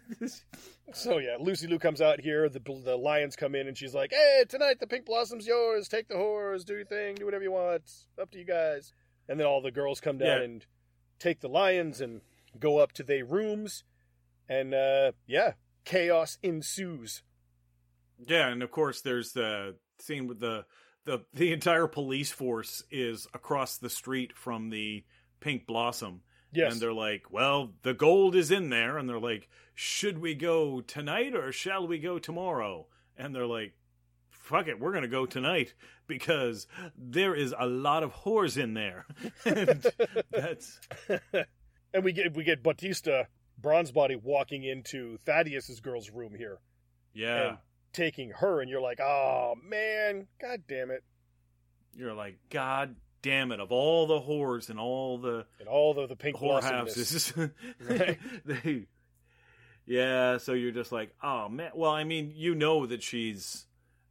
So 0.93 1.19
yeah, 1.19 1.37
Lucy 1.39 1.69
Liu 1.69 1.79
comes 1.79 2.01
out 2.01 2.21
here. 2.21 2.49
The 2.49 2.59
the 2.85 2.97
lions 2.97 3.37
come 3.37 3.55
in, 3.55 3.69
and 3.69 3.79
she's 3.79 3.95
like, 3.95 4.11
"Hey, 4.13 4.45
tonight 4.49 4.81
the 4.81 4.89
pink 4.89 5.07
blossom's 5.07 5.47
yours. 5.47 5.87
Take 5.87 6.09
the 6.09 6.15
whores, 6.17 6.65
do 6.65 6.75
your 6.75 6.85
thing, 6.85 7.15
do 7.15 7.25
whatever 7.25 7.45
you 7.45 7.53
want. 7.53 7.83
Up 8.21 8.31
to 8.33 8.39
you 8.39 8.45
guys." 8.45 8.93
And 9.29 9.39
then 9.39 9.47
all 9.47 9.63
the 9.63 9.71
girls 9.71 10.01
come 10.01 10.19
down 10.19 10.39
Yeah. 10.39 10.45
and 10.45 10.67
take 11.21 11.41
the 11.41 11.49
lions 11.49 12.01
and 12.01 12.23
go 12.59 12.79
up 12.79 12.91
to 12.95 13.05
their 13.05 13.25
rooms, 13.25 13.85
and 14.49 14.75
uh, 14.75 15.13
yeah, 15.29 15.53
chaos 15.85 16.39
ensues. 16.43 17.23
Yeah, 18.19 18.49
and 18.49 18.61
of 18.63 18.73
course 18.73 19.01
there's 19.01 19.31
the 19.33 19.77
scene 20.01 20.27
with 20.27 20.41
the 20.41 20.65
the 21.05 21.25
the 21.33 21.53
entire 21.53 21.87
police 21.87 22.31
force 22.31 22.83
is 22.91 23.27
across 23.35 23.79
the 23.79 23.91
street 23.91 24.37
from 24.37 24.71
the 24.71 25.05
Pink 25.41 25.67
Blossom, 25.67 26.23
Yes. 26.53 26.73
And 26.73 26.83
they're 26.83 26.93
like, 26.93 27.31
well, 27.31 27.71
the 27.83 27.95
gold 27.95 28.35
is 28.35 28.51
in 28.51 28.71
there. 28.71 28.99
And 28.99 29.09
they're 29.09 29.21
like, 29.21 29.49
should 29.75 30.19
we 30.19 30.35
go 30.35 30.81
tonight 30.81 31.35
or 31.35 31.53
shall 31.53 31.87
we 31.87 31.99
go 31.99 32.19
tomorrow? 32.19 32.87
And 33.17 33.35
they're 33.35 33.47
like, 33.47 33.75
fuck 34.31 34.67
it, 34.67 34.81
we're 34.81 34.91
going 34.91 35.03
to 35.03 35.09
go 35.09 35.27
tonight 35.27 35.75
because 36.09 36.67
there 36.97 37.35
is 37.35 37.55
a 37.57 37.67
lot 37.67 38.03
of 38.03 38.13
whores 38.13 38.61
in 38.61 38.75
there. 38.75 39.07
and 39.45 39.87
that's, 40.31 40.81
and 41.95 42.03
we 42.03 42.13
get 42.13 42.35
we 42.35 42.43
get 42.43 42.63
Batista 42.63 43.25
bronze 43.59 43.93
body 43.93 44.17
walking 44.17 44.65
into 44.65 45.19
Thaddeus's 45.19 45.81
girl's 45.81 46.11
room 46.11 46.35
here 46.35 46.59
yeah. 47.13 47.57
Taking 47.93 48.31
her 48.31 48.61
and 48.61 48.71
you're 48.71 48.81
like, 48.81 49.01
"Oh, 49.01 49.55
man, 49.63 50.27
god 50.41 50.63
damn 50.69 50.91
it." 50.91 51.03
You're 51.95 52.15
like, 52.15 52.37
God 52.51 52.97
damn 53.23 53.53
it, 53.53 53.61
of 53.61 53.71
all 53.73 54.07
the 54.07 54.21
whores 54.21 54.71
and 54.71 54.79
all 54.79 55.19
the 55.19 55.45
And 55.59 55.69
all 55.69 55.93
the 55.93 56.07
the 56.07 56.17
pink 56.17 56.37
whore 56.37 56.63
houses, 56.63 57.33
Right. 57.81 58.19
they, 58.45 58.87
yeah, 59.87 60.39
so 60.39 60.53
you're 60.53 60.71
just 60.71 60.93
like, 60.93 61.13
oh 61.23 61.49
man. 61.49 61.73
Well, 61.75 61.91
I 61.91 62.05
mean, 62.05 62.33
you 62.35 62.55
know 62.55 62.87
that 62.87 63.03
she's, 63.03 63.67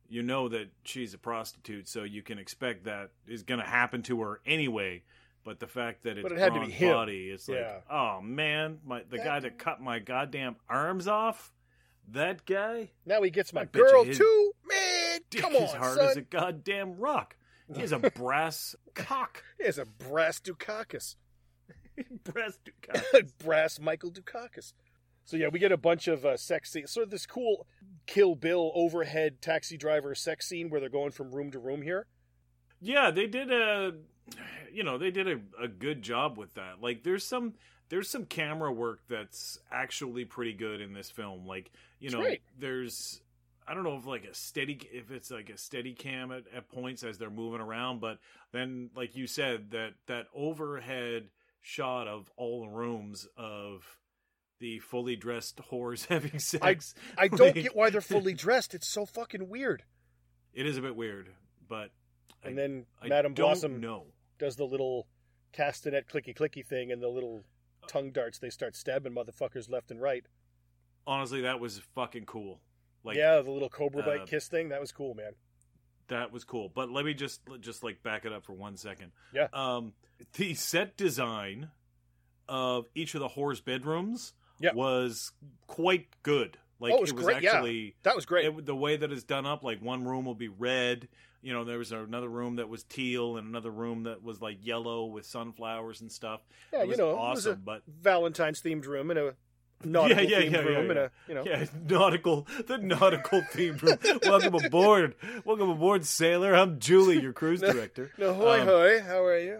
you 0.09 0.21
know 0.24 0.50
that 0.50 0.69
she's 0.83 1.13
a 1.13 1.17
prostitute, 1.17 1.88
so 1.88 2.03
you 2.03 2.21
can 2.21 2.38
expect 2.38 2.83
that 2.86 3.12
is 3.27 3.43
going 3.43 3.59
to 3.62 3.65
happen 3.65 4.01
to 4.03 4.21
her 4.21 4.41
anyway. 4.45 5.03
But 5.45 5.59
the 5.62 5.67
fact 5.67 6.03
that 6.03 6.17
it's 6.17 6.24
But 6.24 6.33
it 6.33 6.38
had 6.38 6.53
to 6.53 6.59
be 6.59 6.69
him. 6.69 6.91
body, 6.93 7.29
it's 7.29 7.48
like, 7.48 7.59
Yeah. 7.59 7.79
oh 7.89 8.19
man, 8.21 8.79
my 8.86 9.03
the 9.09 9.17
guy 9.19 9.39
that 9.39 9.57
cut 9.57 9.79
my 9.81 10.00
goddamn 10.00 10.57
arms 10.67 11.07
off, 11.07 11.53
that 12.13 12.46
guy, 12.46 12.92
Now 13.06 13.22
he 13.22 13.30
gets 13.30 13.54
my 13.54 13.66
girl 13.66 14.04
his 14.04 14.18
too. 14.18 14.51
Man, 14.68 15.20
dick 15.30 15.42
come 15.42 15.56
is 15.56 15.72
on, 15.74 15.78
hard 15.80 15.98
son. 15.98 16.08
as 16.08 16.18
a 16.18 16.22
goddamn 16.22 16.98
rock. 16.98 17.36
He 17.74 17.82
has 17.82 17.92
a 17.92 18.00
brass 18.16 18.75
cock. 18.96 19.44
He 19.60 19.66
has 19.66 19.78
a 19.78 19.86
brass 19.86 20.39
Dukakis. 20.39 21.16
brass 22.24 22.58
cock. 22.82 23.04
brass 23.44 23.80
Michael 23.80 24.12
Dukakis. 24.12 24.74
So 25.25 25.38
yeah, 25.38 25.50
we 25.51 25.60
get 25.60 25.72
a 25.72 25.78
bunch 25.78 26.08
of 26.08 26.25
uh, 26.25 26.38
sex 26.38 26.72
scenes. 26.72 26.92
Sort 26.92 27.04
of 27.04 27.12
this 27.12 27.25
cool 27.28 27.68
Kill 28.08 28.34
Bill 28.36 28.72
overhead 28.74 29.42
taxi 29.42 29.78
driver 29.78 30.16
sex 30.16 30.48
scene 30.48 30.70
where 30.70 30.80
they're 30.80 30.89
going 30.89 31.12
from 31.12 31.32
room 31.32 31.51
to 31.51 31.60
room 31.60 31.84
here. 31.84 32.08
Yeah, 32.82 33.12
they 33.12 33.28
did 33.28 33.51
a 33.51 33.94
you 34.72 34.84
know, 34.84 34.98
they 34.98 35.12
did 35.12 35.28
a, 35.28 35.39
a 35.63 35.68
good 35.68 36.01
job 36.01 36.38
with 36.38 36.54
that. 36.56 36.82
Like 36.82 37.04
there's 37.04 37.25
some 37.25 37.54
there's 37.89 38.10
some 38.10 38.25
camera 38.25 38.72
work 38.72 39.01
that's 39.10 39.60
actually 39.72 40.25
pretty 40.25 40.53
good 40.53 40.81
in 40.81 40.93
this 40.93 41.10
film. 41.10 41.46
Like, 41.46 41.72
you 42.00 42.10
know, 42.12 42.25
there's 42.58 43.22
I 43.67 43.74
don't 43.74 43.84
know 43.84 43.98
if 43.98 44.05
like 44.05 44.25
a 44.25 44.34
steady 44.34 44.79
if 44.91 45.12
it's 45.12 45.29
like 45.31 45.50
a 45.50 45.58
steady 45.58 45.93
cam 45.93 46.31
at, 46.31 46.43
at 46.55 46.69
points 46.69 47.03
as 47.03 47.17
they're 47.17 47.29
moving 47.29 47.62
around, 47.62 48.00
but 48.01 48.17
then 48.51 48.89
like 48.96 49.15
you 49.15 49.27
said 49.27 49.72
that 49.72 49.93
that 50.08 50.27
overhead 50.36 51.29
shot 51.62 52.08
of 52.08 52.31
all 52.38 52.62
the 52.62 52.69
rooms 52.69 53.27
of 53.38 53.84
the 54.60 54.79
fully 54.79 55.15
dressed 55.15 55.60
whores 55.72 56.05
having 56.10 56.39
sex. 56.39 56.93
I 57.17 57.27
don't 57.27 57.39
like, 57.39 57.53
get 57.55 57.75
why 57.75 57.89
they're 57.89 58.01
fully 58.01 58.34
dressed. 58.34 58.74
It's 58.74 58.88
so 58.88 59.05
fucking 59.05 59.50
weird. 59.50 59.84
It 60.53 60.65
is 60.65 60.77
a 60.77 60.81
bit 60.81 60.96
weird, 60.96 61.29
but 61.67 61.91
And 62.43 62.53
I- 62.53 62.62
then 62.62 62.86
I 63.01 63.08
Madame 63.08 63.34
Blossom 63.34 63.79
know. 63.79 64.05
does 64.39 64.55
the 64.55 64.65
little 64.65 65.08
castanet 65.53 66.03
clicky 66.12 66.36
clicky 66.36 66.65
thing 66.65 66.91
and 66.91 67.01
the 67.01 67.08
little 67.08 67.43
tongue 67.89 68.12
darts. 68.12 68.39
They 68.39 68.50
start 68.50 68.75
stabbing 68.75 69.13
motherfuckers 69.13 69.69
left 69.69 69.91
and 69.91 70.01
right. 70.01 70.25
Honestly, 71.08 71.41
that 71.41 71.60
was 71.60 71.79
fucking 71.96 72.25
cool. 72.25 72.62
Like 73.03 73.17
yeah, 73.17 73.41
the 73.41 73.51
little 73.51 73.69
cobra 73.69 74.03
bite 74.03 74.22
uh, 74.22 74.25
kiss 74.25 74.48
thing. 74.48 74.69
That 74.69 74.79
was 74.81 74.91
cool, 74.91 75.13
man. 75.15 75.31
that 76.10 76.31
was 76.31 76.43
cool. 76.43 76.72
But 76.74 76.89
let 76.89 77.05
me 77.05 77.13
just 77.13 77.41
just 77.62 77.84
like 77.84 78.01
back 78.03 78.25
it 78.25 78.34
up 78.34 78.43
for 78.46 78.53
one 78.53 78.77
second. 78.77 79.12
Yeah. 79.34 79.48
Um, 79.53 79.93
the 80.34 80.53
set 80.53 80.98
design 80.98 81.69
of 82.48 82.86
each 82.96 83.13
of 83.15 83.22
the 83.22 83.29
whores' 83.29 83.63
bedrooms 83.63 84.34
Yeah. 84.60 84.74
was 84.74 85.31
quite 85.67 86.08
good. 86.24 86.58
Like 86.79 86.93
Oh, 86.93 86.98
it 86.98 87.01
was 87.01 87.12
great, 87.12 87.41
yeah. 87.43 87.55
actually 87.55 87.95
That 88.03 88.15
was 88.15 88.25
great. 88.25 88.45
it- 88.45 88.65
the 88.65 88.75
way 88.75 88.95
that 88.98 89.12
it's 89.12 89.24
done 89.24 89.45
up. 89.45 89.63
Like 89.63 89.81
one 89.81 90.03
room 90.05 90.25
will 90.25 90.36
be 90.36 90.48
red. 90.48 91.07
You 91.41 91.53
know, 91.53 91.63
there 91.63 91.77
was 91.77 91.91
another 91.93 92.27
room 92.27 92.57
that 92.57 92.67
was 92.67 92.83
teal, 92.83 93.38
and 93.38 93.48
another 93.48 93.71
room 93.71 94.03
that 94.03 94.21
was 94.24 94.41
like 94.41 94.57
yellow 94.65 95.05
with 95.05 95.25
sunflowers 95.25 96.01
and 96.01 96.12
stuff. 96.12 96.41
yeah, 96.74 96.83
it 96.83 96.89
you 96.89 96.98
know, 96.98 97.17
awesome. 97.17 97.51
it 97.53 97.55
was 97.55 97.63
but 97.63 97.83
Valentine's 97.88 98.62
themed 98.62 98.86
room 98.86 99.09
and 99.09 99.17
a 99.19 99.36
nautical 99.86 100.25
yeah, 100.25 100.41
themed 100.41 100.51
yeah, 100.51 100.59
room 100.59 100.86
yeah, 100.86 100.89
and 100.91 101.00
a 101.00 101.12
you 101.29 101.36
know. 101.36 101.43
Yeah, 101.45 101.65
nautical, 101.88 102.45
the 102.67 102.77
nautical 102.77 103.41
themed 103.53 103.81
room. 103.81 104.19
Welcome 104.24 104.55
aboard, 104.55 105.15
welcome 105.45 105.69
aboard, 105.69 106.05
sailor. 106.05 106.53
I'm 106.53 106.77
Julie, 106.79 107.21
your 107.21 107.31
cruise 107.31 107.62
director. 107.62 108.12
No, 108.17 108.33
hoy 108.33 108.59
Um, 108.59 108.67
hoy, 108.67 109.00
how 109.01 109.24
are 109.24 109.39
you? 109.39 109.59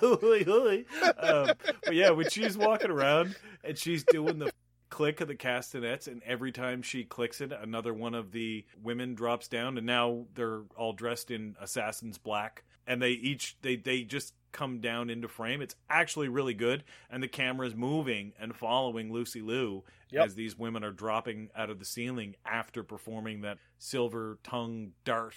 Hoi, 0.00 0.44
hoi. 0.44 0.84
um, 1.18 1.52
but 1.84 1.94
yeah, 1.94 2.10
when 2.10 2.28
she's 2.28 2.58
walking 2.58 2.90
around 2.90 3.36
and 3.62 3.78
she's 3.78 4.02
doing 4.02 4.40
the 4.40 4.50
click 4.94 5.20
of 5.20 5.26
the 5.26 5.34
castanets, 5.34 6.06
and 6.06 6.22
every 6.24 6.52
time 6.52 6.80
she 6.80 7.02
clicks 7.02 7.40
it, 7.40 7.50
another 7.52 7.92
one 7.92 8.14
of 8.14 8.30
the 8.30 8.64
women 8.80 9.12
drops 9.16 9.48
down, 9.48 9.76
and 9.76 9.84
now 9.84 10.24
they're 10.36 10.62
all 10.76 10.92
dressed 10.92 11.32
in 11.32 11.56
assassin's 11.60 12.16
black, 12.16 12.62
and 12.86 13.02
they 13.02 13.10
each 13.10 13.56
they 13.62 13.74
they 13.74 14.02
just 14.04 14.34
come 14.52 14.78
down 14.78 15.10
into 15.10 15.26
frame. 15.26 15.60
It's 15.60 15.74
actually 15.90 16.28
really 16.28 16.54
good, 16.54 16.84
and 17.10 17.20
the 17.20 17.26
camera's 17.28 17.74
moving 17.74 18.34
and 18.38 18.54
following 18.54 19.12
Lucy 19.12 19.42
Liu 19.42 19.82
Yep. 20.10 20.26
as 20.26 20.34
these 20.36 20.56
women 20.56 20.84
are 20.84 20.92
dropping 20.92 21.50
out 21.56 21.70
of 21.70 21.80
the 21.80 21.84
ceiling 21.84 22.36
after 22.46 22.84
performing 22.84 23.40
that 23.40 23.58
silver 23.78 24.38
tongue 24.44 24.92
dart 25.04 25.34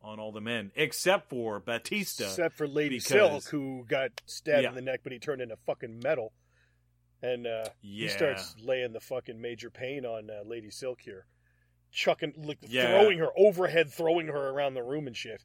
on 0.00 0.20
all 0.20 0.30
the 0.30 0.40
men, 0.40 0.70
except 0.76 1.28
for 1.28 1.58
Batista. 1.58 2.26
Except 2.26 2.56
for 2.56 2.68
Lady 2.68 2.98
because- 2.98 3.08
Silk, 3.08 3.44
who 3.46 3.84
got 3.88 4.12
stabbed 4.26 4.62
Yeah. 4.62 4.68
in 4.68 4.74
the 4.76 4.80
neck, 4.80 5.00
but 5.02 5.10
he 5.10 5.18
turned 5.18 5.42
into 5.42 5.56
fucking 5.66 5.98
metal. 6.04 6.32
And 7.22 7.46
uh, 7.46 7.64
yeah. 7.82 8.06
he 8.06 8.08
starts 8.08 8.56
laying 8.62 8.92
the 8.92 9.00
fucking 9.00 9.40
major 9.40 9.70
pain 9.70 10.04
on 10.04 10.28
uh, 10.28 10.42
Lady 10.44 10.70
Silk 10.70 11.00
here. 11.00 11.26
Chucking, 11.92 12.32
like, 12.38 12.58
Yeah. 12.66 12.88
throwing 12.88 13.18
her 13.18 13.30
overhead, 13.36 13.92
throwing 13.92 14.26
her 14.28 14.48
around 14.48 14.74
the 14.74 14.82
room 14.82 15.06
and 15.06 15.16
shit. 15.16 15.44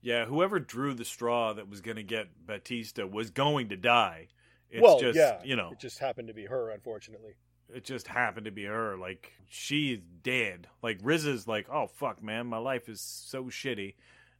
Yeah, 0.00 0.24
whoever 0.26 0.58
drew 0.60 0.94
the 0.94 1.04
straw 1.04 1.52
that 1.52 1.68
was 1.68 1.80
going 1.80 1.96
to 1.96 2.02
get 2.02 2.46
Batista 2.46 3.06
was 3.06 3.30
going 3.30 3.68
to 3.70 3.76
die. 3.76 4.28
It's 4.70 4.82
well, 4.82 4.98
just, 5.00 5.16
yeah. 5.16 5.40
you 5.44 5.56
know, 5.56 5.70
It 5.72 5.78
just 5.80 5.98
happened 5.98 6.28
to 6.28 6.34
be 6.34 6.46
her, 6.46 6.70
unfortunately. 6.70 7.34
it 7.72 7.84
just 7.84 8.06
happened 8.08 8.46
to 8.46 8.52
be 8.52 8.64
her. 8.64 8.96
Like, 8.96 9.32
she's 9.48 10.00
dead. 10.22 10.68
Like, 10.82 11.00
RZA's 11.02 11.46
like, 11.48 11.68
oh, 11.70 11.86
fuck, 11.86 12.22
man, 12.22 12.46
my 12.46 12.58
life 12.58 12.88
is 12.88 13.00
so 13.00 13.44
shitty. 13.44 13.94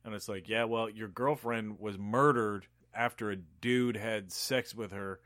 And 0.04 0.14
it's 0.14 0.28
like, 0.28 0.48
yeah, 0.48 0.64
well, 0.64 0.88
your 0.88 1.08
girlfriend 1.08 1.78
was 1.80 1.98
murdered 1.98 2.66
after 2.94 3.30
a 3.30 3.36
dude 3.36 3.96
had 3.96 4.30
sex 4.32 4.74
with 4.74 4.92
her. 4.92 5.20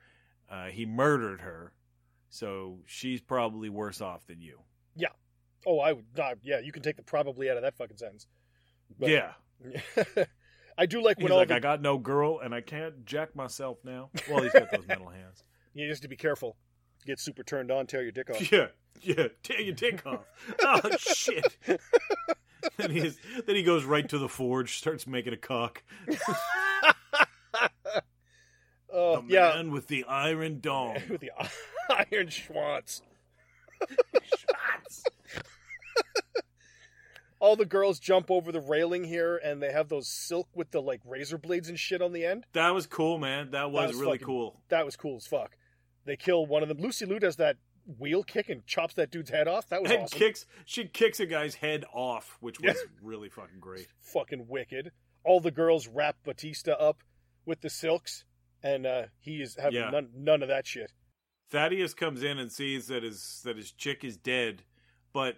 Uh, 0.50 0.66
he 0.66 0.84
murdered 0.86 1.40
her. 1.42 1.72
So 2.28 2.78
she's 2.86 3.20
probably 3.20 3.68
worse 3.68 4.00
off 4.00 4.26
than 4.26 4.40
you. 4.40 4.60
Yeah. 4.96 5.08
Oh, 5.66 5.78
I 5.80 5.92
would 5.92 6.06
not. 6.16 6.38
Yeah, 6.42 6.60
you 6.60 6.72
can 6.72 6.82
take 6.82 6.96
the 6.96 7.02
probably 7.02 7.50
out 7.50 7.56
of 7.56 7.62
that 7.62 7.76
fucking 7.76 7.96
sentence. 7.96 8.26
But- 8.98 9.10
yeah. 9.10 9.32
I 10.78 10.86
do 10.86 11.02
like 11.02 11.18
He's 11.18 11.24
when 11.24 11.32
all 11.32 11.38
like, 11.38 11.48
the, 11.48 11.56
I 11.56 11.60
got 11.60 11.82
no 11.82 11.98
girl 11.98 12.38
and 12.38 12.54
I 12.54 12.62
can't 12.62 13.04
jack 13.04 13.36
myself 13.36 13.78
now. 13.84 14.08
Well, 14.30 14.42
he's 14.42 14.52
got 14.52 14.70
those 14.70 14.86
metal 14.88 15.08
hands. 15.10 15.44
you 15.74 15.86
just 15.86 16.00
to 16.02 16.08
be 16.08 16.16
careful. 16.16 16.56
Get 17.04 17.20
super 17.20 17.42
turned 17.42 17.70
on, 17.70 17.86
tear 17.86 18.02
your 18.02 18.12
dick 18.12 18.30
off. 18.30 18.50
Yeah, 18.50 18.68
yeah. 19.02 19.28
Tear 19.42 19.60
your 19.60 19.74
dick 19.74 20.06
off. 20.06 20.20
Oh 20.62 20.80
shit. 20.98 21.56
then 22.78 22.90
he 22.90 23.12
then 23.46 23.56
he 23.56 23.62
goes 23.62 23.84
right 23.84 24.08
to 24.08 24.18
the 24.18 24.28
forge, 24.28 24.78
starts 24.78 25.06
making 25.06 25.34
a 25.34 25.36
cock. 25.38 25.82
Oh, 28.92 29.20
The 29.22 29.32
yeah. 29.32 29.52
man 29.54 29.70
with 29.72 29.86
the 29.88 30.04
iron 30.04 30.60
dong. 30.62 30.98
With 31.08 31.20
the 31.20 31.30
iron 31.90 32.28
schwanz. 32.28 33.02
All 37.38 37.56
the 37.56 37.64
girls 37.64 37.98
jump 37.98 38.30
over 38.30 38.52
the 38.52 38.60
railing 38.60 39.02
here, 39.04 39.38
and 39.42 39.62
they 39.62 39.72
have 39.72 39.88
those 39.88 40.08
silk 40.08 40.48
with 40.54 40.70
the 40.72 40.82
like 40.82 41.00
razor 41.06 41.38
blades 41.38 41.70
and 41.70 41.78
shit 41.78 42.02
on 42.02 42.12
the 42.12 42.26
end. 42.26 42.44
That 42.52 42.74
was 42.74 42.86
cool, 42.86 43.16
man. 43.16 43.52
That 43.52 43.70
was, 43.70 43.92
was 43.92 43.96
really 43.96 44.18
fucking- 44.18 44.26
cool. 44.26 44.60
That 44.68 44.84
was 44.84 44.94
cool 44.96 45.16
as 45.16 45.26
fuck. 45.26 45.56
They 46.04 46.16
kill 46.16 46.44
one 46.44 46.62
of 46.62 46.68
them. 46.68 46.78
Lucy 46.78 47.06
Liu 47.06 47.18
does 47.18 47.36
that 47.36 47.56
wheel 47.98 48.22
kick 48.22 48.50
and 48.50 48.66
chops 48.66 48.94
that 48.94 49.10
dude's 49.10 49.30
head 49.30 49.48
off. 49.48 49.68
That 49.70 49.80
was 49.82 49.90
And 49.90 50.02
awesome. 50.02 50.18
kicks 50.18 50.44
she 50.66 50.84
kicks 50.84 51.18
a 51.18 51.26
guy's 51.26 51.54
head 51.54 51.84
off, 51.94 52.36
which 52.40 52.60
was 52.60 52.76
really 53.02 53.30
fucking 53.30 53.58
great. 53.58 53.86
Fucking 54.00 54.46
wicked. 54.46 54.92
All 55.24 55.40
the 55.40 55.50
girls 55.50 55.88
wrap 55.88 56.16
Batista 56.24 56.72
up 56.72 57.02
with 57.46 57.62
the 57.62 57.70
silks, 57.70 58.24
and 58.62 58.86
uh, 58.86 59.02
he 59.18 59.40
is 59.42 59.56
having 59.56 59.80
Yeah. 59.80 59.90
none, 59.90 60.08
none 60.14 60.42
of 60.42 60.48
that 60.48 60.66
shit. 60.66 60.92
Thaddeus 61.50 61.94
comes 61.94 62.22
in 62.22 62.38
and 62.38 62.50
sees 62.52 62.86
that 62.88 63.02
his 63.02 63.40
that 63.44 63.56
his 63.56 63.72
chick 63.72 64.04
is 64.04 64.16
dead, 64.16 64.62
but 65.12 65.36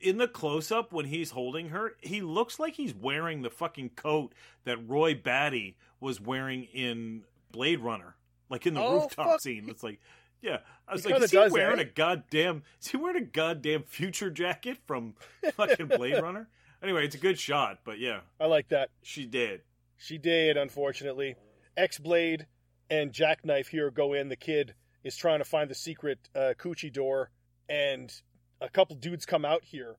in 0.00 0.16
the 0.18 0.28
close 0.28 0.70
up 0.72 0.92
when 0.92 1.06
he's 1.06 1.30
holding 1.32 1.68
her, 1.70 1.94
he 2.00 2.20
looks 2.20 2.58
like 2.58 2.74
he's 2.74 2.94
wearing 2.94 3.42
the 3.42 3.50
fucking 3.50 3.90
coat 3.90 4.32
that 4.64 4.76
Roy 4.88 5.14
Batty 5.14 5.76
was 6.00 6.20
wearing 6.20 6.64
in 6.64 7.22
Blade 7.52 7.80
Runner, 7.80 8.16
like 8.48 8.66
in 8.66 8.74
the 8.74 8.80
Oh, 8.80 9.00
rooftop 9.02 9.26
fuck. 9.26 9.40
scene. 9.40 9.68
It's 9.68 9.82
like, 9.82 10.00
yeah, 10.40 10.58
I 10.86 10.92
was 10.94 11.04
He 11.04 11.12
like, 11.12 11.22
is 11.22 11.30
he 11.32 11.38
wearing 11.50 11.80
a 11.80 11.84
goddamn? 11.84 12.62
Is 12.80 12.88
he 12.88 12.96
wearing 12.96 13.22
a 13.22 13.26
goddamn 13.26 13.82
future 13.84 14.30
jacket 14.30 14.78
from 14.86 15.14
fucking 15.54 15.86
Blade 15.88 16.20
Runner? 16.22 16.48
Anyway, 16.82 17.04
it's 17.04 17.16
a 17.16 17.18
good 17.18 17.38
shot, 17.38 17.80
but 17.84 17.98
yeah, 17.98 18.20
I 18.40 18.46
like 18.46 18.68
that. 18.68 18.90
she 19.02 19.26
did. 19.26 19.62
She 19.96 20.16
did, 20.18 20.56
unfortunately. 20.56 21.34
X 21.78 21.98
Blade 21.98 22.46
and 22.90 23.12
Jackknife 23.12 23.68
here 23.68 23.90
go 23.90 24.12
in. 24.12 24.28
The 24.28 24.36
kid 24.36 24.74
is 25.04 25.16
trying 25.16 25.38
to 25.38 25.44
find 25.44 25.70
the 25.70 25.74
secret 25.74 26.18
uh, 26.34 26.52
coochie 26.58 26.92
door, 26.92 27.30
and 27.68 28.12
a 28.60 28.68
couple 28.68 28.96
dudes 28.96 29.24
come 29.24 29.44
out 29.44 29.62
here, 29.64 29.96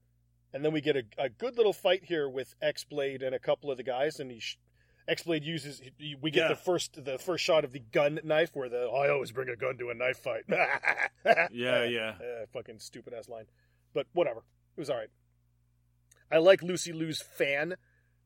and 0.54 0.64
then 0.64 0.74
we 0.74 0.82
get 0.82 0.96
a, 0.98 1.04
a 1.18 1.30
good 1.30 1.56
little 1.58 1.74
fight 1.74 2.04
here 2.04 2.30
with 2.30 2.54
X 2.62 2.84
Blade 2.84 3.24
and 3.24 3.34
a 3.34 3.40
couple 3.40 3.72
of 3.72 3.78
the 3.78 3.84
guys, 3.84 4.20
and 4.20 4.30
he. 4.30 4.40
Sh- 4.40 4.58
X 5.08 5.24
Blade 5.24 5.44
uses. 5.44 5.82
We 6.22 6.30
get 6.30 6.42
Yeah. 6.44 6.48
the 6.50 6.56
first 6.56 7.04
the 7.04 7.18
first 7.18 7.44
shot 7.44 7.64
of 7.66 7.72
the 7.72 7.80
gun 7.80 8.20
knife, 8.24 8.52
where 8.54 8.70
the 8.70 8.82
I 8.84 9.10
always 9.10 9.32
bring 9.32 9.50
a 9.50 9.56
gun 9.56 9.76
to 9.80 9.90
a 9.90 9.96
knife 9.96 10.20
fight. 10.20 10.44
Yeah, 11.52 11.84
yeah. 11.86 12.14
Uh, 12.20 12.46
fucking 12.54 12.78
stupid 12.78 13.14
ass 13.16 13.28
line, 13.28 13.46
but 13.94 14.06
whatever. 14.14 14.42
It 14.78 14.80
was 14.80 14.92
all 14.92 14.98
right. 14.98 15.10
I 16.32 16.38
like 16.38 16.62
Lucy 16.62 16.94
Liu's 16.94 17.24
fan 17.24 17.74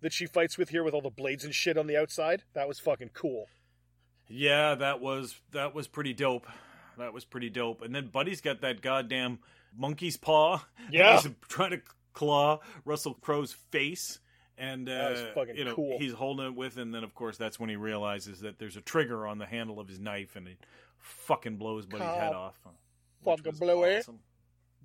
that 0.04 0.14
she 0.14 0.26
fights 0.28 0.58
with 0.58 0.70
here 0.70 0.84
with 0.84 0.94
all 0.94 1.02
the 1.02 1.10
blades 1.10 1.44
and 1.44 1.54
shit 1.54 1.78
on 1.78 1.88
the 1.88 1.98
outside. 1.98 2.44
That 2.54 2.68
was 2.68 2.80
fucking 2.80 3.10
cool. 3.14 3.48
Yeah, 4.28 4.76
that 4.76 5.02
was 5.02 5.36
that 5.52 5.74
was 5.74 5.88
pretty 5.88 6.14
dope. 6.14 6.48
That 6.98 7.14
was 7.14 7.26
pretty 7.26 7.50
dope. 7.50 7.82
And 7.82 7.94
then 7.94 8.08
Buddy's 8.08 8.42
got 8.42 8.62
that 8.62 8.82
goddamn 8.82 9.40
monkey's 9.76 10.18
paw. 10.18 10.64
Yeah. 10.92 11.20
He's 11.20 11.32
trying 11.48 11.72
to 11.72 11.82
claw 12.14 12.60
Russell 12.86 13.16
Crowe's 13.16 13.54
face. 13.72 14.20
And 14.58 14.88
That 14.88 15.12
was 15.12 15.22
uh, 15.22 15.32
fucking 15.34 15.56
you 15.58 15.66
know 15.66 15.74
cool. 15.74 15.98
he's 16.00 16.14
holding 16.14 16.46
it 16.46 16.56
with, 16.56 16.78
and 16.78 16.94
then 16.94 17.04
of 17.04 17.16
course 17.16 17.38
that's 17.38 17.60
when 17.60 17.70
he 17.70 17.76
realizes 17.76 18.42
that 18.42 18.60
there's 18.60 18.78
a 18.78 18.82
trigger 18.82 19.26
on 19.26 19.40
the 19.40 19.48
handle 19.48 19.80
of 19.80 19.88
his 19.88 20.00
knife, 20.00 20.36
and 20.36 20.48
it 20.48 20.58
fucking 21.00 21.58
blows 21.58 21.88
Buddy's 21.88 22.06
head 22.06 22.34
off. 22.34 22.54
Fucking 23.26 23.44
was 23.46 23.60
blew 23.60 23.84
it. 23.84 24.06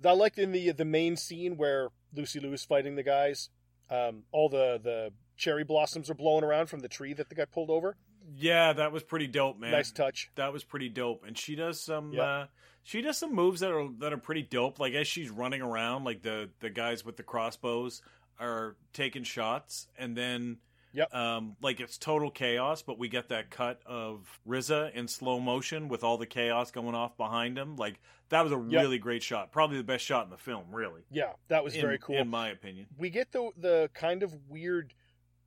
I 0.03 0.11
liked 0.13 0.39
in 0.39 0.51
the 0.51 0.71
the 0.71 0.85
main 0.85 1.17
scene 1.17 1.55
where 1.55 1.89
Lucy 2.15 2.39
Liu 2.39 2.51
is 2.53 2.63
fighting 2.65 2.95
the 2.95 3.03
guys. 3.03 3.49
Um, 3.89 4.23
all 4.31 4.49
the 4.49 4.79
the 4.83 5.11
cherry 5.37 5.63
blossoms 5.63 6.09
are 6.09 6.13
blowing 6.15 6.43
around 6.43 6.67
from 6.67 6.79
the 6.81 6.87
tree 6.89 7.13
that 7.13 7.29
they 7.29 7.35
got 7.35 7.51
pulled 7.51 7.69
over. 7.69 7.95
Yeah, 8.35 8.73
that 8.73 8.91
was 8.91 9.01
pretty 9.03 9.27
dope, 9.27 9.57
man. 9.59 9.71
Nice 9.71 9.91
touch. 9.91 10.29
that 10.35 10.53
was 10.53 10.63
pretty 10.63 10.89
dope 10.89 11.23
and 11.25 11.37
she 11.37 11.55
does 11.55 11.81
some 11.81 12.11
Yeah. 12.13 12.21
uh 12.23 12.45
she 12.83 13.01
does 13.01 13.17
some 13.17 13.33
moves 13.33 13.61
that 13.61 13.71
are 13.71 13.87
that 13.99 14.13
are 14.13 14.17
pretty 14.17 14.43
dope 14.43 14.79
like 14.79 14.93
as 14.93 15.07
she's 15.07 15.29
running 15.29 15.61
around 15.61 16.03
like 16.03 16.21
the 16.21 16.49
the 16.59 16.69
guys 16.69 17.03
with 17.03 17.17
the 17.17 17.23
crossbows 17.23 18.01
are 18.39 18.75
taking 18.93 19.23
shots 19.23 19.87
and 19.97 20.15
then 20.15 20.57
Yep. 20.93 21.13
um 21.13 21.55
like 21.61 21.79
it's 21.79 21.97
total 21.97 22.31
chaos 22.31 22.81
but 22.81 22.97
we 22.97 23.09
get 23.09 23.29
that 23.29 23.49
cut 23.51 23.81
of 23.85 24.39
RZA 24.47 24.93
in 24.93 25.07
slow 25.07 25.39
motion 25.39 25.87
with 25.87 26.03
all 26.03 26.17
the 26.17 26.25
chaos 26.25 26.71
going 26.71 26.95
off 26.95 27.15
behind 27.17 27.57
him 27.57 27.75
like 27.75 27.99
that 28.29 28.41
was 28.43 28.51
a 28.51 28.55
Yep. 28.57 28.81
really 28.81 28.97
great 28.97 29.21
shot 29.23 29.51
probably 29.51 29.77
the 29.77 29.83
best 29.83 30.03
shot 30.03 30.23
in 30.25 30.29
the 30.31 30.37
film 30.37 30.65
really 30.71 31.01
Yeah, 31.11 31.33
that 31.47 31.63
was 31.63 31.75
in, 31.75 31.81
very 31.81 31.99
cool. 31.99 32.15
in 32.17 32.27
my 32.27 32.49
opinion 32.49 32.87
we 32.97 33.09
get 33.09 33.31
the 33.31 33.51
the 33.57 33.89
kind 33.93 34.23
of 34.23 34.35
weird, 34.49 34.93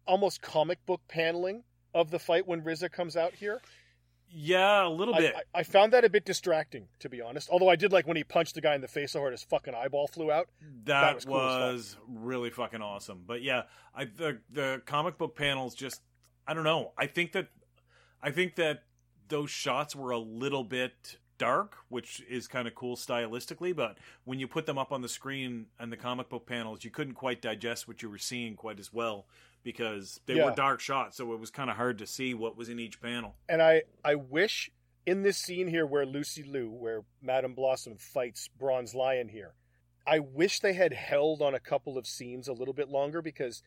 almost 0.07 0.43
comic 0.43 0.85
book 0.87 1.01
paneling 1.09 1.65
of 1.95 2.11
the 2.11 2.19
fight 2.19 2.47
when 2.47 2.63
RZA 2.63 2.91
comes 2.91 3.17
out 3.17 3.35
here. 3.35 3.61
Yeah 4.35 4.87
a 4.87 4.89
little 4.89 5.15
bit 5.15 5.35
I, 5.55 5.61
I 5.61 5.62
found 5.62 5.93
that 5.93 6.05
a 6.05 6.11
bit 6.11 6.25
distracting, 6.25 6.89
to 7.01 7.09
be 7.09 7.21
honest. 7.21 7.49
Although 7.51 7.69
I 7.69 7.77
did 7.77 7.93
like 7.93 8.07
when 8.07 8.17
he 8.17 8.25
punched 8.25 8.55
the 8.55 8.61
guy 8.61 8.75
in 8.75 8.81
the 8.81 8.89
face 8.89 9.12
so 9.12 9.21
hard 9.21 9.33
his 9.33 9.43
fucking 9.43 9.75
eyeball 9.75 10.07
flew 10.09 10.31
out. 10.31 10.49
That, 10.85 11.15
was 11.15 11.27
was, 11.27 11.57
cool 11.57 11.62
as 11.75 11.97
really 12.09 12.51
fucking 12.51 12.83
awesome. 12.83 13.25
But 13.27 13.43
yeah, 13.43 13.62
I 13.95 14.05
the 14.05 14.39
the 14.51 14.83
comic 14.87 15.19
book 15.19 15.37
panels 15.37 15.75
just 15.75 16.01
I 16.47 16.55
don't 16.55 16.65
know. 16.65 16.93
I 16.97 17.07
think 17.07 17.33
that 17.33 17.49
I 18.23 18.31
think 18.31 18.57
that 18.57 18.85
those 19.29 19.51
shots 19.51 19.97
were 19.97 20.11
a 20.11 20.19
little 20.19 20.65
bit 20.65 21.19
dark, 21.39 21.77
which 21.89 22.23
is 22.29 22.47
kind 22.47 22.69
of 22.69 22.75
cool 22.75 22.97
stylistically, 22.97 23.75
but 23.75 23.99
when 24.25 24.39
you 24.39 24.47
put 24.47 24.67
them 24.67 24.79
up 24.79 24.93
on 24.93 25.03
the 25.03 25.09
screen 25.09 25.67
and 25.79 25.91
the 25.91 25.97
comic 25.97 26.29
book 26.29 26.47
panels, 26.47 26.85
you 26.85 26.91
couldn't 26.91 27.15
quite 27.15 27.43
digest 27.43 27.89
what 27.89 28.03
you 28.03 28.09
were 28.09 28.19
seeing 28.19 28.55
quite 28.55 28.79
as 28.79 28.93
well 28.93 29.27
because 29.62 30.21
they 30.26 30.35
Yeah. 30.35 30.47
were 30.47 30.54
dark 30.54 30.81
shots, 30.81 31.16
so 31.16 31.33
it 31.33 31.38
was 31.40 31.50
kind 31.50 31.71
of 31.71 31.76
hard 31.76 31.99
to 31.99 32.07
see 32.07 32.35
what 32.35 32.57
was 32.57 32.69
in 32.69 32.78
each 32.78 33.00
panel. 33.00 33.37
And 33.49 33.62
I, 33.62 33.83
I 34.04 34.14
wish 34.16 34.71
in 35.07 35.23
this 35.23 35.38
scene 35.38 35.69
here 35.69 35.87
where 35.87 36.04
Lucy 36.07 36.42
Liu, 36.42 36.71
where 36.71 37.04
Madame 37.21 37.54
Blossom 37.54 37.97
fights 37.97 38.49
Bronze 38.49 38.95
Lion 38.95 39.28
here, 39.28 39.54
I 40.07 40.19
wish 40.19 40.61
they 40.61 40.73
had 40.73 40.92
held 40.92 41.42
on 41.42 41.54
a 41.54 41.61
couple 41.61 41.97
of 41.97 42.07
scenes 42.07 42.49
a 42.49 42.52
little 42.52 42.75
bit 42.75 42.88
longer 42.88 43.23
because 43.23 43.62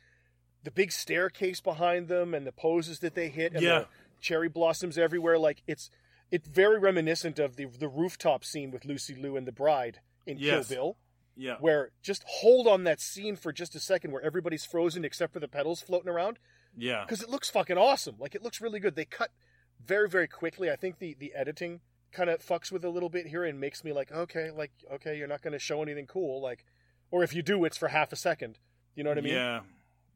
the 0.64 0.72
big 0.72 0.92
staircase 0.92 1.62
behind 1.62 2.08
them 2.08 2.34
and 2.34 2.46
the 2.46 2.52
poses 2.52 3.00
that 3.00 3.16
they 3.16 3.30
hit 3.30 3.54
and 3.54 3.62
Yeah. 3.62 3.80
the 3.80 3.88
cherry 4.20 4.50
blossoms 4.50 4.98
everywhere, 4.98 5.38
like 5.38 5.62
it's 5.68 5.90
it's 6.32 6.48
very 6.48 6.80
reminiscent 6.80 7.38
of 7.40 7.56
the 7.56 7.66
the 7.66 7.88
rooftop 7.88 8.44
scene 8.44 8.72
with 8.72 8.84
Lucy 8.84 9.14
Liu 9.16 9.38
and 9.38 9.48
the 9.48 9.52
bride 9.52 10.00
in 10.26 10.40
Yes. 10.40 10.68
Kill 10.68 10.76
Bill. 10.76 10.98
Yeah. 11.38 11.56
Where 11.60 11.92
just 12.02 12.24
hold 12.28 12.68
on 12.68 12.84
that 12.86 13.02
scene 13.02 13.36
for 13.36 13.52
just 13.52 13.76
a 13.76 13.80
second 13.80 14.12
where 14.12 14.22
everybody's 14.24 14.66
frozen 14.66 15.04
except 15.04 15.34
for 15.34 15.40
the 15.40 15.48
petals 15.48 15.82
floating 15.82 16.10
around 16.10 16.40
Yeah. 16.78 17.04
because 17.04 17.22
it 17.22 17.30
looks 17.30 17.50
fucking 17.50 17.78
awesome. 17.78 18.16
Like 18.20 18.36
it 18.36 18.42
looks 18.44 18.62
really 18.62 18.80
good. 18.80 18.96
They 18.96 19.06
cut 19.06 19.32
very 19.86 20.08
very 20.10 20.28
quickly. 20.28 20.72
I 20.72 20.76
think 20.78 21.00
the 21.00 21.16
the 21.20 21.34
editing 21.36 21.82
kind 22.14 22.30
of 22.30 22.40
fucks 22.40 22.72
with 22.72 22.86
a 22.86 22.90
little 22.90 23.10
bit 23.10 23.28
here 23.28 23.44
and 23.44 23.60
makes 23.60 23.84
me 23.84 23.92
like 23.92 24.12
okay, 24.12 24.50
like 24.52 24.72
okay, 24.94 25.18
you're 25.18 25.28
not 25.28 25.42
going 25.42 25.52
to 25.54 25.60
show 25.60 25.82
anything 25.82 26.08
cool, 26.08 26.42
like, 26.42 26.64
or 27.12 27.24
if 27.24 27.34
you 27.34 27.42
do, 27.42 27.66
it's 27.66 27.78
for 27.78 27.90
half 27.90 28.14
a 28.14 28.16
second. 28.16 28.58
You 28.96 29.04
know 29.04 29.10
what 29.10 29.18
I 29.18 29.22
mean? 29.22 29.34
Yeah, 29.34 29.60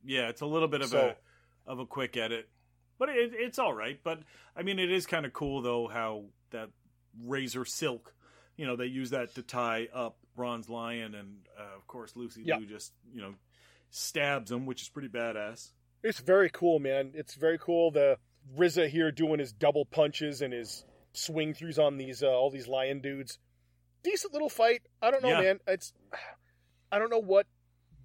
yeah, 0.05 0.29
it's 0.29 0.39
a 0.41 0.45
little 0.45 0.69
bit 0.69 0.81
of 0.81 0.89
So- 0.89 1.15
a 1.67 1.69
of 1.71 1.79
a 1.79 1.85
quick 1.85 2.15
edit, 2.15 2.47
but 2.97 3.09
it, 3.09 3.31
it's 3.33 3.59
all 3.59 3.73
right. 3.73 3.99
But 4.01 4.21
I 4.55 4.63
mean, 4.63 4.79
it 4.79 4.89
is 4.89 5.05
kind 5.05 5.25
of 5.25 5.33
cool 5.33 5.61
though 5.61 5.89
how 5.89 6.23
that 6.51 6.69
razor 7.21 7.65
silk, 7.65 8.13
you 8.59 8.65
know, 8.67 8.75
they 8.75 8.87
use 8.87 9.11
that 9.11 9.33
to 9.35 9.41
tie 9.41 9.87
up 9.93 10.17
Bronze 10.35 10.67
Lion, 10.69 11.15
and 11.15 11.37
uh, 11.57 11.77
of 11.77 11.87
course 11.87 12.13
Lucy 12.17 12.41
Yeah. 12.45 12.57
Liu 12.57 12.67
just 12.67 12.91
you 13.13 13.21
know 13.21 13.35
stabs 13.89 14.51
him, 14.51 14.65
which 14.65 14.81
is 14.81 14.89
pretty 14.89 15.07
badass. 15.07 15.71
It's 16.03 16.19
very 16.19 16.49
cool, 16.49 16.79
man. 16.79 17.11
It's 17.13 17.35
very 17.35 17.57
cool. 17.57 17.89
The 17.91 18.17
RZA 18.57 18.89
here 18.89 19.11
doing 19.11 19.39
his 19.39 19.53
double 19.53 19.85
punches 19.85 20.41
and 20.41 20.53
his 20.53 20.83
swing 21.13 21.53
throughs 21.53 21.79
on 21.79 21.97
these 21.97 22.21
uh, 22.21 22.27
all 22.27 22.49
these 22.49 22.67
lion 22.67 22.99
dudes. 22.99 23.39
Decent 24.03 24.33
little 24.33 24.49
fight. 24.49 24.81
I 25.01 25.09
don't 25.11 25.23
know, 25.23 25.29
Yeah. 25.29 25.41
man. 25.41 25.59
It's 25.67 25.93
I 26.91 26.99
don't 26.99 27.09
know 27.09 27.21
what 27.21 27.47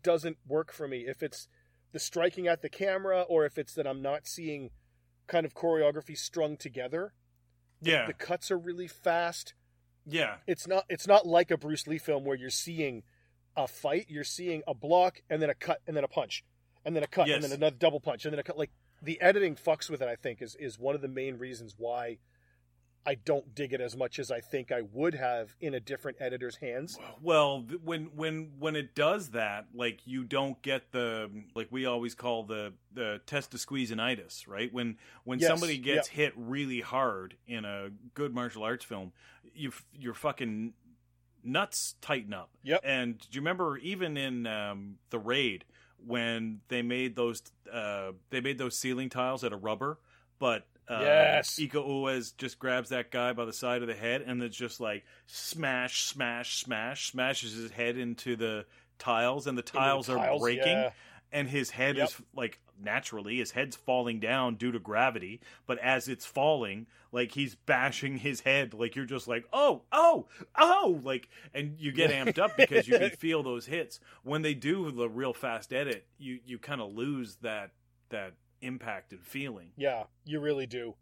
doesn't 0.02 0.38
work 0.46 0.72
for 0.72 0.86
me. 0.86 1.04
If 1.08 1.22
it's 1.22 1.48
the 1.92 1.98
striking 1.98 2.46
at 2.46 2.62
the 2.62 2.68
camera 2.68 3.22
or 3.22 3.44
if 3.44 3.58
it's 3.58 3.74
that 3.74 3.86
I'm 3.86 4.02
not 4.02 4.26
seeing 4.28 4.70
kind 5.26 5.46
of 5.46 5.54
choreography 5.54 6.16
strung 6.16 6.56
together. 6.56 7.12
Yeah, 7.80 8.06
The 8.06 8.12
cuts 8.14 8.50
are 8.50 8.58
really 8.58 8.88
fast. 8.88 9.54
Yeah, 10.06 10.36
It's 10.46 10.66
not 10.66 10.84
it's 10.88 11.06
not 11.06 11.26
like 11.26 11.50
a 11.50 11.56
Bruce 11.56 11.86
Lee 11.86 11.98
film 11.98 12.24
where 12.24 12.36
you're 12.36 12.50
seeing 12.50 13.02
a 13.56 13.66
fight, 13.68 14.06
you're 14.08 14.24
seeing 14.24 14.62
a 14.66 14.74
block 14.74 15.22
and 15.30 15.40
then 15.40 15.50
a 15.50 15.54
cut 15.54 15.80
and 15.86 15.96
then 15.96 16.04
a 16.04 16.08
punch 16.08 16.44
and 16.84 16.94
then 16.94 17.02
a 17.02 17.06
cut 17.06 17.26
Yes. 17.28 17.36
and 17.36 17.44
then 17.44 17.52
another 17.52 17.76
double 17.78 18.00
punch 18.00 18.24
and 18.24 18.32
then 18.32 18.38
a 18.38 18.42
cut 18.42 18.58
like 18.58 18.70
the 19.02 19.20
editing 19.20 19.54
fucks 19.56 19.88
with 19.88 20.02
it 20.02 20.08
I 20.08 20.16
think 20.16 20.42
is 20.42 20.56
is 20.56 20.78
one 20.78 20.94
of 20.94 21.00
the 21.02 21.08
main 21.08 21.38
reasons 21.38 21.74
why 21.78 22.18
I 23.06 23.16
don't 23.16 23.54
dig 23.54 23.72
it 23.72 23.80
as 23.80 23.96
much 23.96 24.18
as 24.18 24.30
I 24.30 24.40
think 24.40 24.72
I 24.72 24.82
would 24.92 25.14
have 25.14 25.54
in 25.60 25.74
a 25.74 25.80
different 25.80 26.18
editor's 26.20 26.56
hands. 26.56 26.98
Well, 27.20 27.66
when 27.82 28.10
when 28.14 28.52
when 28.58 28.76
it 28.76 28.94
does 28.94 29.30
that, 29.30 29.66
like 29.74 30.00
you 30.06 30.24
don't 30.24 30.60
get 30.62 30.92
the 30.92 31.30
like 31.54 31.68
we 31.70 31.86
always 31.86 32.14
call 32.14 32.44
the 32.44 32.72
the 32.92 33.20
testisqueezinitis, 33.26 34.48
right? 34.48 34.72
When 34.72 34.96
when 35.24 35.38
Yes, 35.38 35.48
somebody 35.48 35.78
gets 35.78 36.08
hit 36.08 36.32
really 36.36 36.80
hard 36.80 37.36
in 37.46 37.64
a 37.64 37.90
good 38.14 38.34
martial 38.34 38.62
arts 38.62 38.84
film, 38.84 39.12
you 39.54 39.68
f- 39.68 39.84
your 39.92 40.14
fucking 40.14 40.72
nuts 41.42 41.96
tighten 42.00 42.32
up. 42.32 42.50
Yep. 42.62 42.80
And 42.84 43.18
do 43.18 43.26
you 43.32 43.40
remember 43.40 43.76
even 43.78 44.16
in 44.16 44.46
um, 44.46 44.96
the 45.10 45.18
raid 45.18 45.64
when 46.06 46.60
they 46.68 46.82
made 46.82 47.16
those 47.16 47.42
uh, 47.72 48.12
they 48.30 48.40
made 48.40 48.58
those 48.58 48.76
ceiling 48.76 49.10
tiles 49.10 49.44
out 49.44 49.52
of 49.52 49.62
rubber, 49.62 49.98
but 50.38 50.66
uh, 50.88 50.98
Yes. 51.00 51.56
Iko 51.58 51.86
Uwais 51.88 52.36
just 52.36 52.58
grabs 52.58 52.90
that 52.90 53.10
guy 53.10 53.32
by 53.32 53.44
the 53.44 53.52
side 53.52 53.82
of 53.82 53.88
the 53.88 53.94
head 53.94 54.22
and 54.26 54.42
it's 54.42 54.56
just 54.56 54.80
like 54.80 55.04
smash, 55.26 56.04
smash, 56.06 56.62
smash, 56.62 57.10
smashes 57.10 57.54
his 57.54 57.70
head 57.70 57.96
into 57.96 58.36
the 58.36 58.66
tiles, 58.98 59.46
and 59.46 59.56
the 59.58 59.62
tiles, 59.62 60.08
are 60.08 60.16
tiles, 60.16 60.40
breaking, 60.40 60.66
yeah. 60.68 60.90
and 61.32 61.48
his 61.48 61.70
head 61.70 61.96
Yep. 61.96 62.08
is 62.08 62.16
like 62.34 62.60
naturally 62.82 63.36
his 63.38 63.50
head's 63.52 63.76
falling 63.76 64.20
down 64.20 64.56
due 64.56 64.72
to 64.72 64.78
gravity. 64.78 65.40
But 65.66 65.78
as 65.78 66.08
it's 66.08 66.26
falling, 66.26 66.86
like 67.12 67.32
he's 67.32 67.54
bashing 67.54 68.18
his 68.18 68.40
head, 68.40 68.74
like 68.74 68.94
you're 68.96 69.04
just 69.04 69.26
like 69.28 69.44
oh, 69.52 69.82
oh, 69.92 70.26
oh, 70.56 71.00
like, 71.02 71.28
and 71.52 71.76
you 71.78 71.92
get 71.92 72.10
amped 72.26 72.38
up 72.38 72.56
because 72.56 72.86
you 72.88 72.98
can 72.98 73.10
feel 73.10 73.42
those 73.42 73.66
hits. 73.66 74.00
When 74.22 74.42
they 74.42 74.54
do 74.54 74.90
the 74.90 75.08
real 75.08 75.32
fast 75.32 75.72
edit, 75.72 76.06
you 76.18 76.38
you 76.44 76.58
kind 76.58 76.80
of 76.80 76.92
lose 76.94 77.36
that 77.42 77.70
that 78.10 78.34
impacted 78.60 79.20
feeling. 79.24 79.72
Yeah, 79.76 80.04
you 80.24 80.40
really 80.40 80.66
do. 80.66 80.94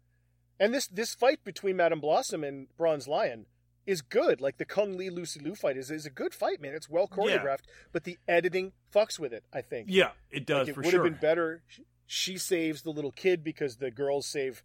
And 0.59 0.73
this 0.73 0.87
this 0.87 1.13
fight 1.15 1.43
between 1.43 1.77
Madame 1.77 1.99
Blossom 1.99 2.43
and 2.43 2.67
Bronze 2.77 3.07
Lion 3.07 3.45
is 3.85 4.01
good. 4.01 4.39
Like 4.39 4.57
the 4.57 4.65
Kung 4.65 4.95
Lee 4.97 5.09
Lucy 5.09 5.39
Liu 5.39 5.55
fight 5.55 5.77
is 5.77 5.89
is 5.91 6.05
a 6.05 6.09
good 6.09 6.33
fight, 6.33 6.61
man. 6.61 6.73
It's 6.73 6.89
well 6.89 7.07
choreographed, 7.07 7.65
but 7.91 8.03
the 8.03 8.17
editing 8.27 8.71
fucks 8.93 9.19
with 9.19 9.33
it. 9.33 9.43
I 9.53 9.61
think. 9.61 9.87
Yeah, 9.89 10.11
it 10.29 10.45
does 10.45 10.67
Like, 10.67 10.69
it 10.69 10.75
would 10.77 10.85
sure. 10.91 11.03
have 11.03 11.11
been 11.11 11.19
better. 11.21 11.63
She- 11.67 11.83
She 12.05 12.37
saves 12.37 12.81
the 12.83 12.91
little 12.91 13.11
kid 13.11 13.43
because 13.43 13.77
the 13.77 13.89
girls 13.89 14.27
save 14.27 14.61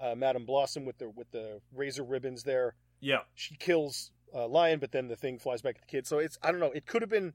uh, 0.00 0.14
Madame 0.16 0.44
Blossom 0.46 0.84
with 0.84 0.98
the 0.98 1.08
with 1.08 1.30
the 1.30 1.60
razor 1.72 2.02
ribbons. 2.02 2.42
There, 2.44 2.74
Yeah, 3.00 3.20
she 3.34 3.54
kills 3.56 4.10
uh, 4.34 4.48
Lion, 4.48 4.78
but 4.80 4.90
then 4.92 5.06
the 5.08 5.16
thing 5.16 5.38
flies 5.38 5.62
back 5.62 5.76
at 5.76 5.82
the 5.82 5.86
kid. 5.86 6.06
So 6.06 6.18
it's 6.18 6.38
I 6.42 6.50
don't 6.50 6.60
know. 6.60 6.72
It 6.72 6.86
could 6.86 7.02
have 7.02 7.10
been 7.10 7.34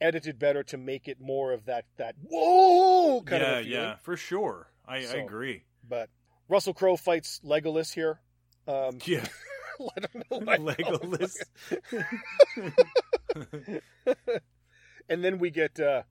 edited 0.00 0.38
better 0.38 0.62
to 0.64 0.76
make 0.76 1.08
it 1.08 1.20
more 1.20 1.52
of 1.52 1.64
that 1.66 1.84
that 1.96 2.14
whoa 2.22 3.22
kind 3.22 3.42
yeah, 3.42 3.48
of 3.48 3.58
a 3.58 3.62
feeling. 3.64 3.72
yeah, 3.72 3.96
for 3.96 4.16
sure. 4.16 4.68
I, 4.86 4.96
I 4.98 5.16
agree. 5.16 5.64
But 5.88 6.10
Russell 6.48 6.74
Crowe 6.74 6.96
fights 6.96 7.40
Legolas 7.44 7.92
here. 7.94 8.20
Um, 8.68 8.98
Yeah, 9.06 9.24
I 9.80 10.00
don't 10.00 10.30
know 10.30 10.38
why. 10.40 10.56
Legolas. 10.58 11.36
and 15.08 15.24
then 15.24 15.38
we 15.38 15.50
get 15.50 15.78
uh, 15.80 16.02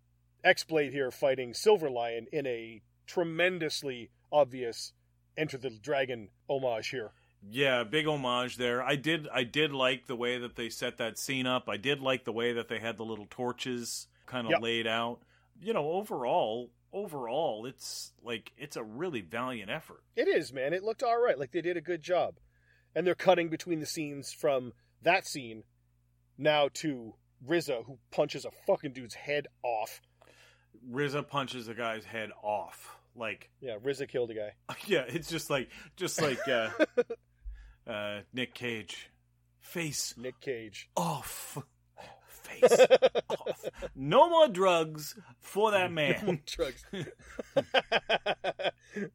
X-Blade 0.43 0.93
here 0.93 1.11
fighting 1.11 1.53
Silver 1.53 1.89
Lion 1.89 2.27
in 2.31 2.45
a 2.45 2.81
tremendously 3.07 4.09
obvious 4.31 4.93
Enter 5.37 5.57
the 5.57 5.69
Dragon 5.69 6.29
homage 6.47 6.89
here. 6.89 7.11
Yeah, 7.51 7.83
big 7.83 8.07
homage 8.07 8.57
there. 8.57 8.81
I 8.83 8.95
did 8.95 9.27
I 9.33 9.43
did 9.43 9.71
like 9.71 10.07
the 10.07 10.15
way 10.15 10.37
that 10.39 10.55
they 10.55 10.69
set 10.69 10.97
that 10.97 11.17
scene 11.17 11.45
up. 11.47 11.69
I 11.69 11.77
did 11.77 11.99
like 12.01 12.23
the 12.25 12.31
way 12.31 12.53
that 12.53 12.67
they 12.69 12.79
had 12.79 12.97
the 12.97 13.05
little 13.05 13.27
torches 13.29 14.07
kind 14.25 14.47
of 14.47 14.51
Yep. 14.51 14.61
laid 14.61 14.87
out. 14.87 15.19
You 15.61 15.73
know, 15.73 15.91
overall, 15.91 16.71
overall, 16.91 17.65
it's 17.65 18.11
like 18.23 18.51
it's 18.57 18.75
a 18.75 18.83
really 18.83 19.21
valiant 19.21 19.69
effort. 19.69 20.03
It 20.15 20.27
is, 20.27 20.51
man. 20.51 20.73
It 20.73 20.83
looked 20.83 21.03
all 21.03 21.21
right. 21.21 21.37
Like 21.37 21.51
they 21.51 21.61
did 21.61 21.77
a 21.77 21.81
good 21.81 22.01
job. 22.01 22.35
And 22.95 23.05
they're 23.05 23.13
cutting 23.15 23.49
between 23.49 23.79
the 23.81 23.85
scenes 23.85 24.31
from 24.31 24.71
that 25.01 25.27
scene 25.27 25.63
now 26.37 26.69
to 26.75 27.13
RZA, 27.45 27.85
who 27.85 27.99
punches 28.11 28.45
a 28.45 28.51
fucking 28.65 28.93
dude's 28.93 29.13
head 29.15 29.47
off. 29.63 30.01
RZA 30.89 31.27
punches 31.27 31.65
the 31.67 31.73
guy's 31.73 32.05
head 32.05 32.31
off. 32.41 32.95
Like, 33.15 33.49
Yeah, 33.61 33.77
RZA 33.83 34.07
killed 34.07 34.31
a 34.31 34.33
guy. 34.33 34.53
yeah, 34.87 35.03
it's 35.07 35.29
just 35.29 35.49
like 35.49 35.69
just 35.97 36.21
like 36.21 36.45
uh, 36.47 36.69
uh, 37.87 38.19
Nick 38.33 38.53
Cage, 38.53 39.09
face 39.59 40.13
Nick 40.17 40.39
Cage. 40.41 40.89
off, 40.95 41.57
face 42.27 42.79
off. 43.29 43.65
No 43.95 44.29
more 44.29 44.47
drugs 44.47 45.15
for 45.39 45.71
that 45.71 45.91
man. 45.99 46.41
Drugs. 46.45 46.83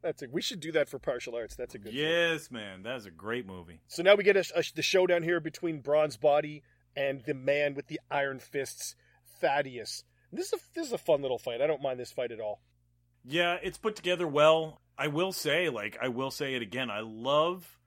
That's 0.01 0.21
it. 0.21 0.31
We 0.31 0.41
should 0.41 0.59
do 0.59 0.71
that 0.73 0.89
for 0.89 0.99
partial 0.99 1.35
arts. 1.35 1.55
That's 1.55 1.75
a 1.75 1.79
good. 1.79 1.93
yes, 1.93 2.51
man, 2.51 2.83
that 2.83 2.95
is 2.97 3.05
a 3.05 3.11
great 3.11 3.47
movie. 3.47 3.81
So 3.87 4.03
now 4.03 4.15
we 4.15 4.23
get 4.23 4.37
a, 4.37 4.45
a, 4.55 4.63
the 4.75 4.81
showdown 4.81 5.23
here 5.23 5.39
between 5.39 5.81
Bronze 5.81 6.17
Body 6.17 6.63
and 6.95 7.23
the 7.25 7.33
man 7.33 7.73
with 7.73 7.87
the 7.87 7.99
iron 8.09 8.39
fists, 8.39 8.95
Thaddeus. 9.39 10.03
This 10.31 10.47
is 10.47 10.53
a 10.53 10.57
this 10.75 10.87
is 10.87 10.93
a 10.93 10.97
fun 10.97 11.21
little 11.21 11.39
fight. 11.39 11.61
I 11.61 11.67
don't 11.67 11.81
mind 11.81 11.99
this 11.99 12.11
fight 12.11 12.31
at 12.31 12.39
all. 12.39 12.61
Yeah, 13.25 13.57
it's 13.61 13.77
put 13.77 13.95
together 13.95 14.27
well. 14.27 14.81
I 14.97 15.07
will 15.07 15.31
say, 15.31 15.69
like, 15.69 15.97
I 16.01 16.09
will 16.09 16.31
say 16.31 16.53
it 16.53 16.61
again. 16.61 16.89
I 16.91 16.99
love 17.01 17.77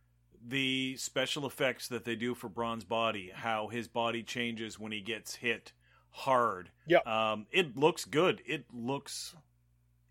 the 0.46 0.96
special 0.96 1.46
effects 1.46 1.88
that 1.88 2.04
they 2.04 2.16
do 2.16 2.34
for 2.34 2.48
Bronze 2.48 2.84
Body. 2.84 3.30
How 3.34 3.68
his 3.68 3.88
body 3.88 4.22
changes 4.22 4.78
when 4.78 4.92
he 4.92 5.00
gets 5.00 5.34
hit 5.36 5.72
hard. 6.10 6.70
Yeah. 6.86 6.98
Um, 7.06 7.46
it 7.50 7.76
looks 7.76 8.04
good. 8.04 8.42
It 8.46 8.66
looks, 8.72 9.34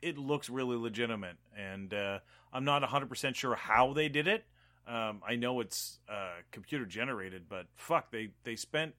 it 0.02 0.18
looks 0.18 0.50
really 0.50 0.78
legitimate, 0.78 1.38
and 1.58 1.94
uh, 1.94 2.20
I'm 2.52 2.66
not 2.66 2.82
100 2.82 3.10
percent 3.10 3.36
sure 3.36 3.56
how 3.56 3.94
they 3.94 4.10
did 4.10 4.28
it. 4.28 4.46
Um, 4.86 5.22
I 5.28 5.38
know 5.38 5.62
it's 5.62 6.00
uh, 6.10 6.42
computer 6.52 6.86
generated, 6.86 7.44
but 7.48 7.68
fuck, 7.76 8.12
they 8.12 8.30
they 8.44 8.56
spent 8.56 8.96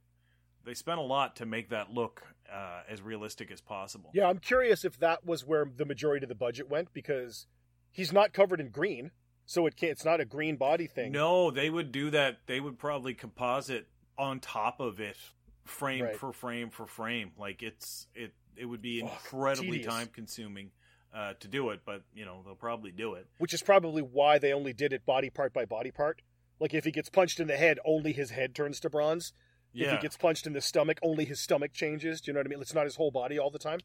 they 0.65 0.75
spent 0.75 0.99
a 0.99 1.03
lot 1.03 1.37
to 1.37 1.47
make 1.47 1.69
that 1.71 1.93
look 1.93 2.23
uh, 2.51 2.83
as 2.89 3.03
realistic 3.03 3.51
as 3.51 3.61
possible. 3.61 4.11
Yeah, 4.15 4.29
I'm 4.29 4.39
curious 4.39 4.85
if 4.85 4.99
that 5.01 5.27
was 5.27 5.45
where 5.45 5.67
the 5.77 5.85
majority 5.85 6.25
of 6.25 6.29
the 6.29 6.35
budget 6.35 6.71
went 6.71 6.93
because 6.95 7.47
he's 7.93 8.13
not 8.13 8.33
covered 8.33 8.61
in 8.61 8.71
green, 8.71 9.11
so 9.47 9.67
it 9.67 9.77
can't, 9.77 9.93
it's 9.93 10.05
not 10.05 10.21
a 10.21 10.25
green 10.25 10.57
body 10.57 10.87
thing. 10.87 11.13
No, 11.13 11.51
they 11.51 11.71
would 11.71 11.93
do 11.93 12.11
that. 12.11 12.39
They 12.47 12.61
would 12.61 12.79
probably 12.79 13.15
composite 13.15 13.87
on 14.17 14.41
top 14.41 14.81
of 14.81 15.01
it, 15.01 15.17
frame 15.65 16.05
Right. 16.05 16.17
for 16.17 16.33
frame 16.33 16.71
for 16.71 16.87
frame. 16.87 17.33
Like 17.39 17.63
it's 17.63 18.07
it 18.15 18.33
it 18.57 18.67
would 18.67 18.83
be 18.83 19.01
incredibly 19.01 19.79
tedious. 19.79 19.87
time 19.95 20.07
consuming 20.13 20.71
uh, 21.15 21.35
to 21.41 21.49
do 21.49 21.71
it, 21.71 21.81
but 21.85 22.03
you 22.15 22.25
know 22.25 22.43
they'll 22.45 22.55
probably 22.55 22.91
do 22.93 23.15
it. 23.15 23.27
which 23.39 23.55
is 23.55 23.63
probably 23.63 24.03
why 24.03 24.39
they 24.39 24.53
only 24.53 24.73
did 24.73 24.93
it 24.93 25.05
body 25.05 25.31
part 25.31 25.53
by 25.53 25.65
body 25.65 25.91
part. 25.91 26.23
Like 26.61 26.73
if 26.75 26.85
he 26.85 26.91
gets 26.93 27.09
punched 27.11 27.41
in 27.41 27.47
the 27.49 27.57
head, 27.57 27.79
only 27.85 28.13
his 28.13 28.31
head 28.31 28.55
turns 28.55 28.79
to 28.81 28.91
bronze. 28.91 29.33
If 29.77 29.91
he 29.91 29.97
gets 29.99 30.17
punched 30.17 30.47
in 30.47 30.53
the 30.53 30.61
stomach, 30.61 31.01
only 31.03 31.25
his 31.25 31.41
stomach 31.41 31.73
changes. 31.73 32.21
Do 32.21 32.31
you 32.31 32.35
know 32.35 32.39
what 32.39 32.47
I 32.47 32.51
mean? 32.51 32.61
It's 32.61 32.75
not 32.75 32.85
his 32.85 32.95
whole 32.95 33.11
body 33.11 33.41
all 33.41 33.51
the 33.51 33.59
time. 33.59 33.81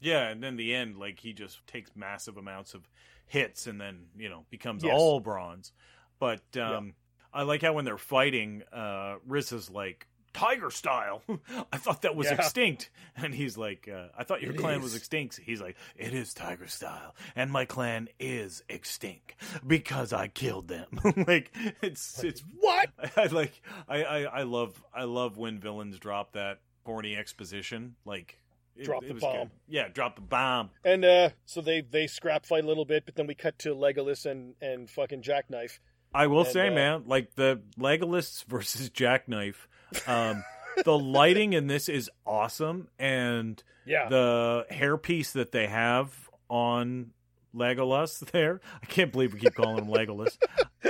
Yeah, 0.00 0.28
and 0.28 0.42
then 0.42 0.56
the 0.56 0.74
end, 0.74 0.96
like 0.96 1.20
he 1.20 1.32
just 1.32 1.66
takes 1.66 1.90
massive 1.94 2.36
amounts 2.36 2.74
of 2.74 2.88
hits, 3.26 3.66
and 3.66 3.80
then 3.80 4.06
you 4.16 4.28
know 4.28 4.44
becomes 4.50 4.84
Yes. 4.84 4.94
all 4.94 5.20
bronze. 5.20 5.72
But 6.18 6.56
um, 6.56 6.94
I 7.32 7.42
like 7.42 7.62
how 7.62 7.72
when 7.74 7.84
they're 7.84 7.98
fighting, 7.98 8.62
uh, 8.72 9.16
Riz 9.26 9.52
is 9.52 9.70
like. 9.70 10.06
Tiger 10.34 10.70
style. 10.70 11.22
I 11.72 11.78
thought 11.78 12.02
that 12.02 12.14
was 12.14 12.28
Yeah. 12.28 12.34
extinct, 12.34 12.90
and 13.16 13.34
he's 13.34 13.56
like, 13.56 13.88
uh, 13.92 14.08
"I 14.16 14.22
thought 14.22 14.40
your 14.40 14.52
It 14.52 14.58
clan 14.58 14.82
was 14.82 14.92
is. 14.92 14.98
extinct." 14.98 15.40
He's 15.42 15.60
like, 15.60 15.74
"It 15.96 16.12
is 16.14 16.32
tiger 16.32 16.68
style, 16.68 17.16
and 17.34 17.50
my 17.50 17.64
clan 17.64 18.08
is 18.20 18.62
extinct 18.68 19.34
because 19.66 20.12
I 20.12 20.28
killed 20.28 20.68
them." 20.68 20.86
like 21.26 21.50
it's 21.82 22.22
it's 22.22 22.44
What? 22.60 22.90
I, 23.02 23.10
I 23.22 23.26
like 23.28 23.60
I, 23.88 24.04
I 24.04 24.22
I 24.24 24.42
love 24.42 24.80
I 24.94 25.04
love 25.04 25.38
when 25.38 25.58
villains 25.58 25.98
drop 25.98 26.32
that 26.34 26.60
corny 26.84 27.16
exposition. 27.16 27.96
Like 28.04 28.38
it, 28.78 28.84
Drop 28.84 29.02
it 29.04 29.08
the 29.08 29.14
bomb. 29.14 29.32
good. 29.48 29.50
Yeah, 29.68 29.88
drop 29.88 30.14
the 30.16 30.22
bomb. 30.22 30.70
And 30.84 31.04
uh, 31.04 31.30
so 31.46 31.60
they 31.60 31.80
they 31.82 32.06
scrap 32.06 32.46
fight 32.46 32.64
a 32.64 32.66
little 32.66 32.84
bit, 32.84 33.04
but 33.06 33.14
then 33.16 33.26
we 33.26 33.34
cut 33.34 33.58
to 33.60 33.74
Legolas 33.74 34.24
and 34.24 34.54
and 34.62 34.88
fucking 34.88 35.22
Jackknife. 35.22 35.80
I 36.14 36.26
will 36.26 36.40
And, 36.44 36.48
say, 36.48 36.68
uh, 36.68 36.72
man, 36.72 37.02
like 37.06 37.34
the 37.34 37.60
Legolas 37.78 38.44
versus 38.46 38.88
Jackknife. 38.94 39.68
Um, 40.06 40.42
the 40.84 40.96
lighting 40.98 41.52
in 41.54 41.66
this 41.66 41.88
is 41.88 42.10
awesome, 42.26 42.88
and 42.98 43.62
Yeah, 43.84 44.08
the 44.08 44.66
hairpiece 44.70 45.32
that 45.32 45.52
they 45.52 45.66
have 45.66 46.14
on 46.48 47.10
Legolas 47.54 48.20
there. 48.32 48.60
I 48.82 48.86
can't 48.86 49.12
believe 49.12 49.34
we 49.34 49.40
keep 49.40 49.54
calling 49.54 49.84
him 49.84 49.90
Legolas. 49.92 50.36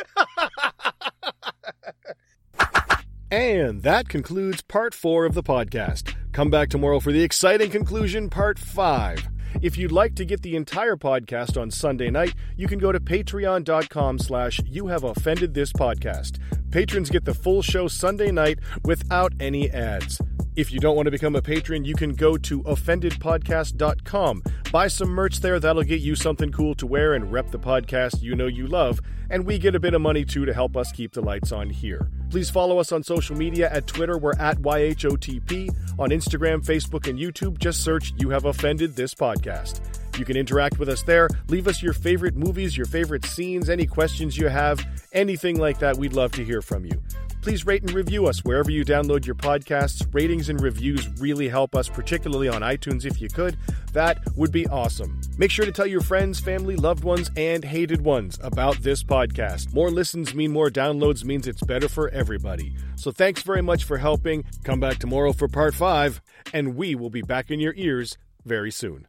And 3.31 3.83
that 3.83 4.09
concludes 4.09 4.63
part 4.63 4.95
four 4.95 5.27
of 5.27 5.35
the 5.35 5.43
podcast. 5.43 6.15
Come 6.33 6.51
back 6.51 6.71
tomorrow 6.71 6.99
for 7.01 7.13
the 7.13 7.23
exciting 7.23 7.71
conclusion, 7.71 8.31
part 8.31 8.59
five. 8.59 9.29
If 9.61 9.77
you'd 9.77 9.93
like 9.93 10.15
to 10.17 10.25
get 10.25 10.43
the 10.43 10.57
entire 10.57 10.97
podcast 10.97 11.61
on 11.61 11.71
Sunday 11.71 12.11
night, 12.11 12.35
you 12.57 12.67
can 12.67 12.79
go 12.79 12.93
to 12.93 13.01
patreon.com 13.01 14.19
slash 14.19 14.61
you 14.67 14.87
have 14.87 15.05
offended 15.05 15.53
this 15.53 15.73
podcast. 15.73 16.39
Patrons 16.71 17.11
get 17.11 17.25
the 17.25 17.35
full 17.35 17.63
show 17.63 17.89
Sunday 17.89 18.31
night 18.31 18.61
without 18.85 19.33
any 19.41 19.71
ads. 19.71 20.21
If 20.59 20.73
you 20.73 20.81
don't 20.81 20.97
want 20.97 21.07
to 21.07 21.13
become 21.13 21.37
a 21.37 21.41
patron, 21.41 21.85
you 21.85 21.95
can 21.95 22.17
go 22.17 22.37
to 22.37 22.65
offendedpodcast.com. 22.65 24.43
Buy 24.73 24.89
some 24.89 25.09
merch 25.09 25.39
there, 25.39 25.61
that'll 25.61 25.85
get 25.85 26.01
you 26.01 26.17
something 26.17 26.51
cool 26.51 26.75
to 26.75 26.85
wear 26.85 27.15
and 27.15 27.31
rep 27.31 27.53
the 27.53 27.61
podcast 27.61 28.25
you 28.25 28.35
know 28.35 28.49
you 28.49 28.67
love, 28.67 29.01
and 29.31 29.47
we 29.47 29.57
get 29.57 29.77
a 29.77 29.79
bit 29.79 29.95
of 29.95 30.01
money 30.01 30.25
too 30.25 30.45
to 30.47 30.53
help 30.53 30.77
us 30.77 30.91
keep 30.91 31.13
the 31.13 31.21
lights 31.21 31.53
on 31.53 31.71
here. 31.71 32.11
Please 32.29 32.51
follow 32.51 32.81
us 32.81 32.91
on 32.91 33.05
social 33.05 33.37
media 33.37 33.71
at 33.71 33.87
Twitter, 33.87 34.19
we're 34.19 34.35
at 34.41 34.59
YHOTP. 34.59 35.71
On 35.97 36.11
Instagram, 36.11 36.67
Facebook, 36.67 37.09
and 37.09 37.21
YouTube, 37.21 37.57
just 37.59 37.85
search 37.85 38.13
You 38.19 38.31
Have 38.31 38.45
Offended 38.45 38.97
This 38.97 39.15
Podcast. 39.15 39.81
You 40.19 40.25
can 40.25 40.37
interact 40.37 40.81
with 40.81 40.89
us 40.89 41.03
there. 41.03 41.29
Leave 41.47 41.69
us 41.69 41.85
your 41.85 41.93
favorite 41.93 42.35
movies, 42.35 42.77
your 42.77 42.87
favorite 42.87 43.25
scenes, 43.25 43.71
any 43.71 43.87
questions 43.87 44.37
you 44.37 44.49
have, 44.49 44.85
anything 45.13 45.61
like 45.61 45.79
that. 45.79 45.97
We'd 45.97 46.15
love 46.15 46.33
to 46.33 46.45
hear 46.45 46.63
from 46.63 46.85
you. 46.85 47.01
Please 47.43 47.67
rate 47.67 47.83
and 47.83 47.93
review 47.93 48.27
us 48.27 48.45
wherever 48.45 48.71
you 48.71 48.85
download 48.85 49.25
your 49.25 49.35
podcasts. 49.35 50.07
Ratings 50.13 50.49
and 50.49 50.61
reviews 50.61 51.09
really 51.21 51.49
help 51.49 51.75
us, 51.75 51.89
particularly 51.89 52.49
on 52.49 52.63
iTunes 52.63 53.05
if 53.05 53.21
you 53.21 53.29
could. 53.29 53.57
That 53.93 54.19
would 54.37 54.53
be 54.53 54.67
awesome. 54.69 55.21
Make 55.39 55.51
sure 55.51 55.65
to 55.65 55.73
tell 55.73 55.87
your 55.87 56.03
friends, 56.03 56.39
family, 56.39 56.77
loved 56.77 57.05
ones, 57.05 57.31
and 57.37 57.65
hated 57.65 58.03
ones 58.03 58.39
about 58.43 58.79
this 58.83 59.03
podcast. 59.03 59.73
More 59.73 59.91
listens 59.91 60.35
mean 60.35 60.53
more 60.53 60.71
downloads 60.71 61.25
means 61.25 61.47
it's 61.47 61.63
better 61.63 61.89
for 61.89 62.09
everybody. 62.11 62.75
So 62.97 63.11
thanks 63.11 63.43
very 63.43 63.63
much 63.63 63.85
for 63.85 63.97
helping. 63.99 64.45
Come 64.65 64.81
back 64.81 64.99
tomorrow 64.99 65.33
for 65.33 65.49
part 65.49 65.75
five, 65.75 66.21
and 66.53 66.77
we 66.77 66.95
will 66.95 67.11
be 67.11 67.23
back 67.23 67.51
in 67.51 67.61
your 67.61 67.75
ears 67.77 68.19
very 68.45 68.71
soon. 68.71 69.08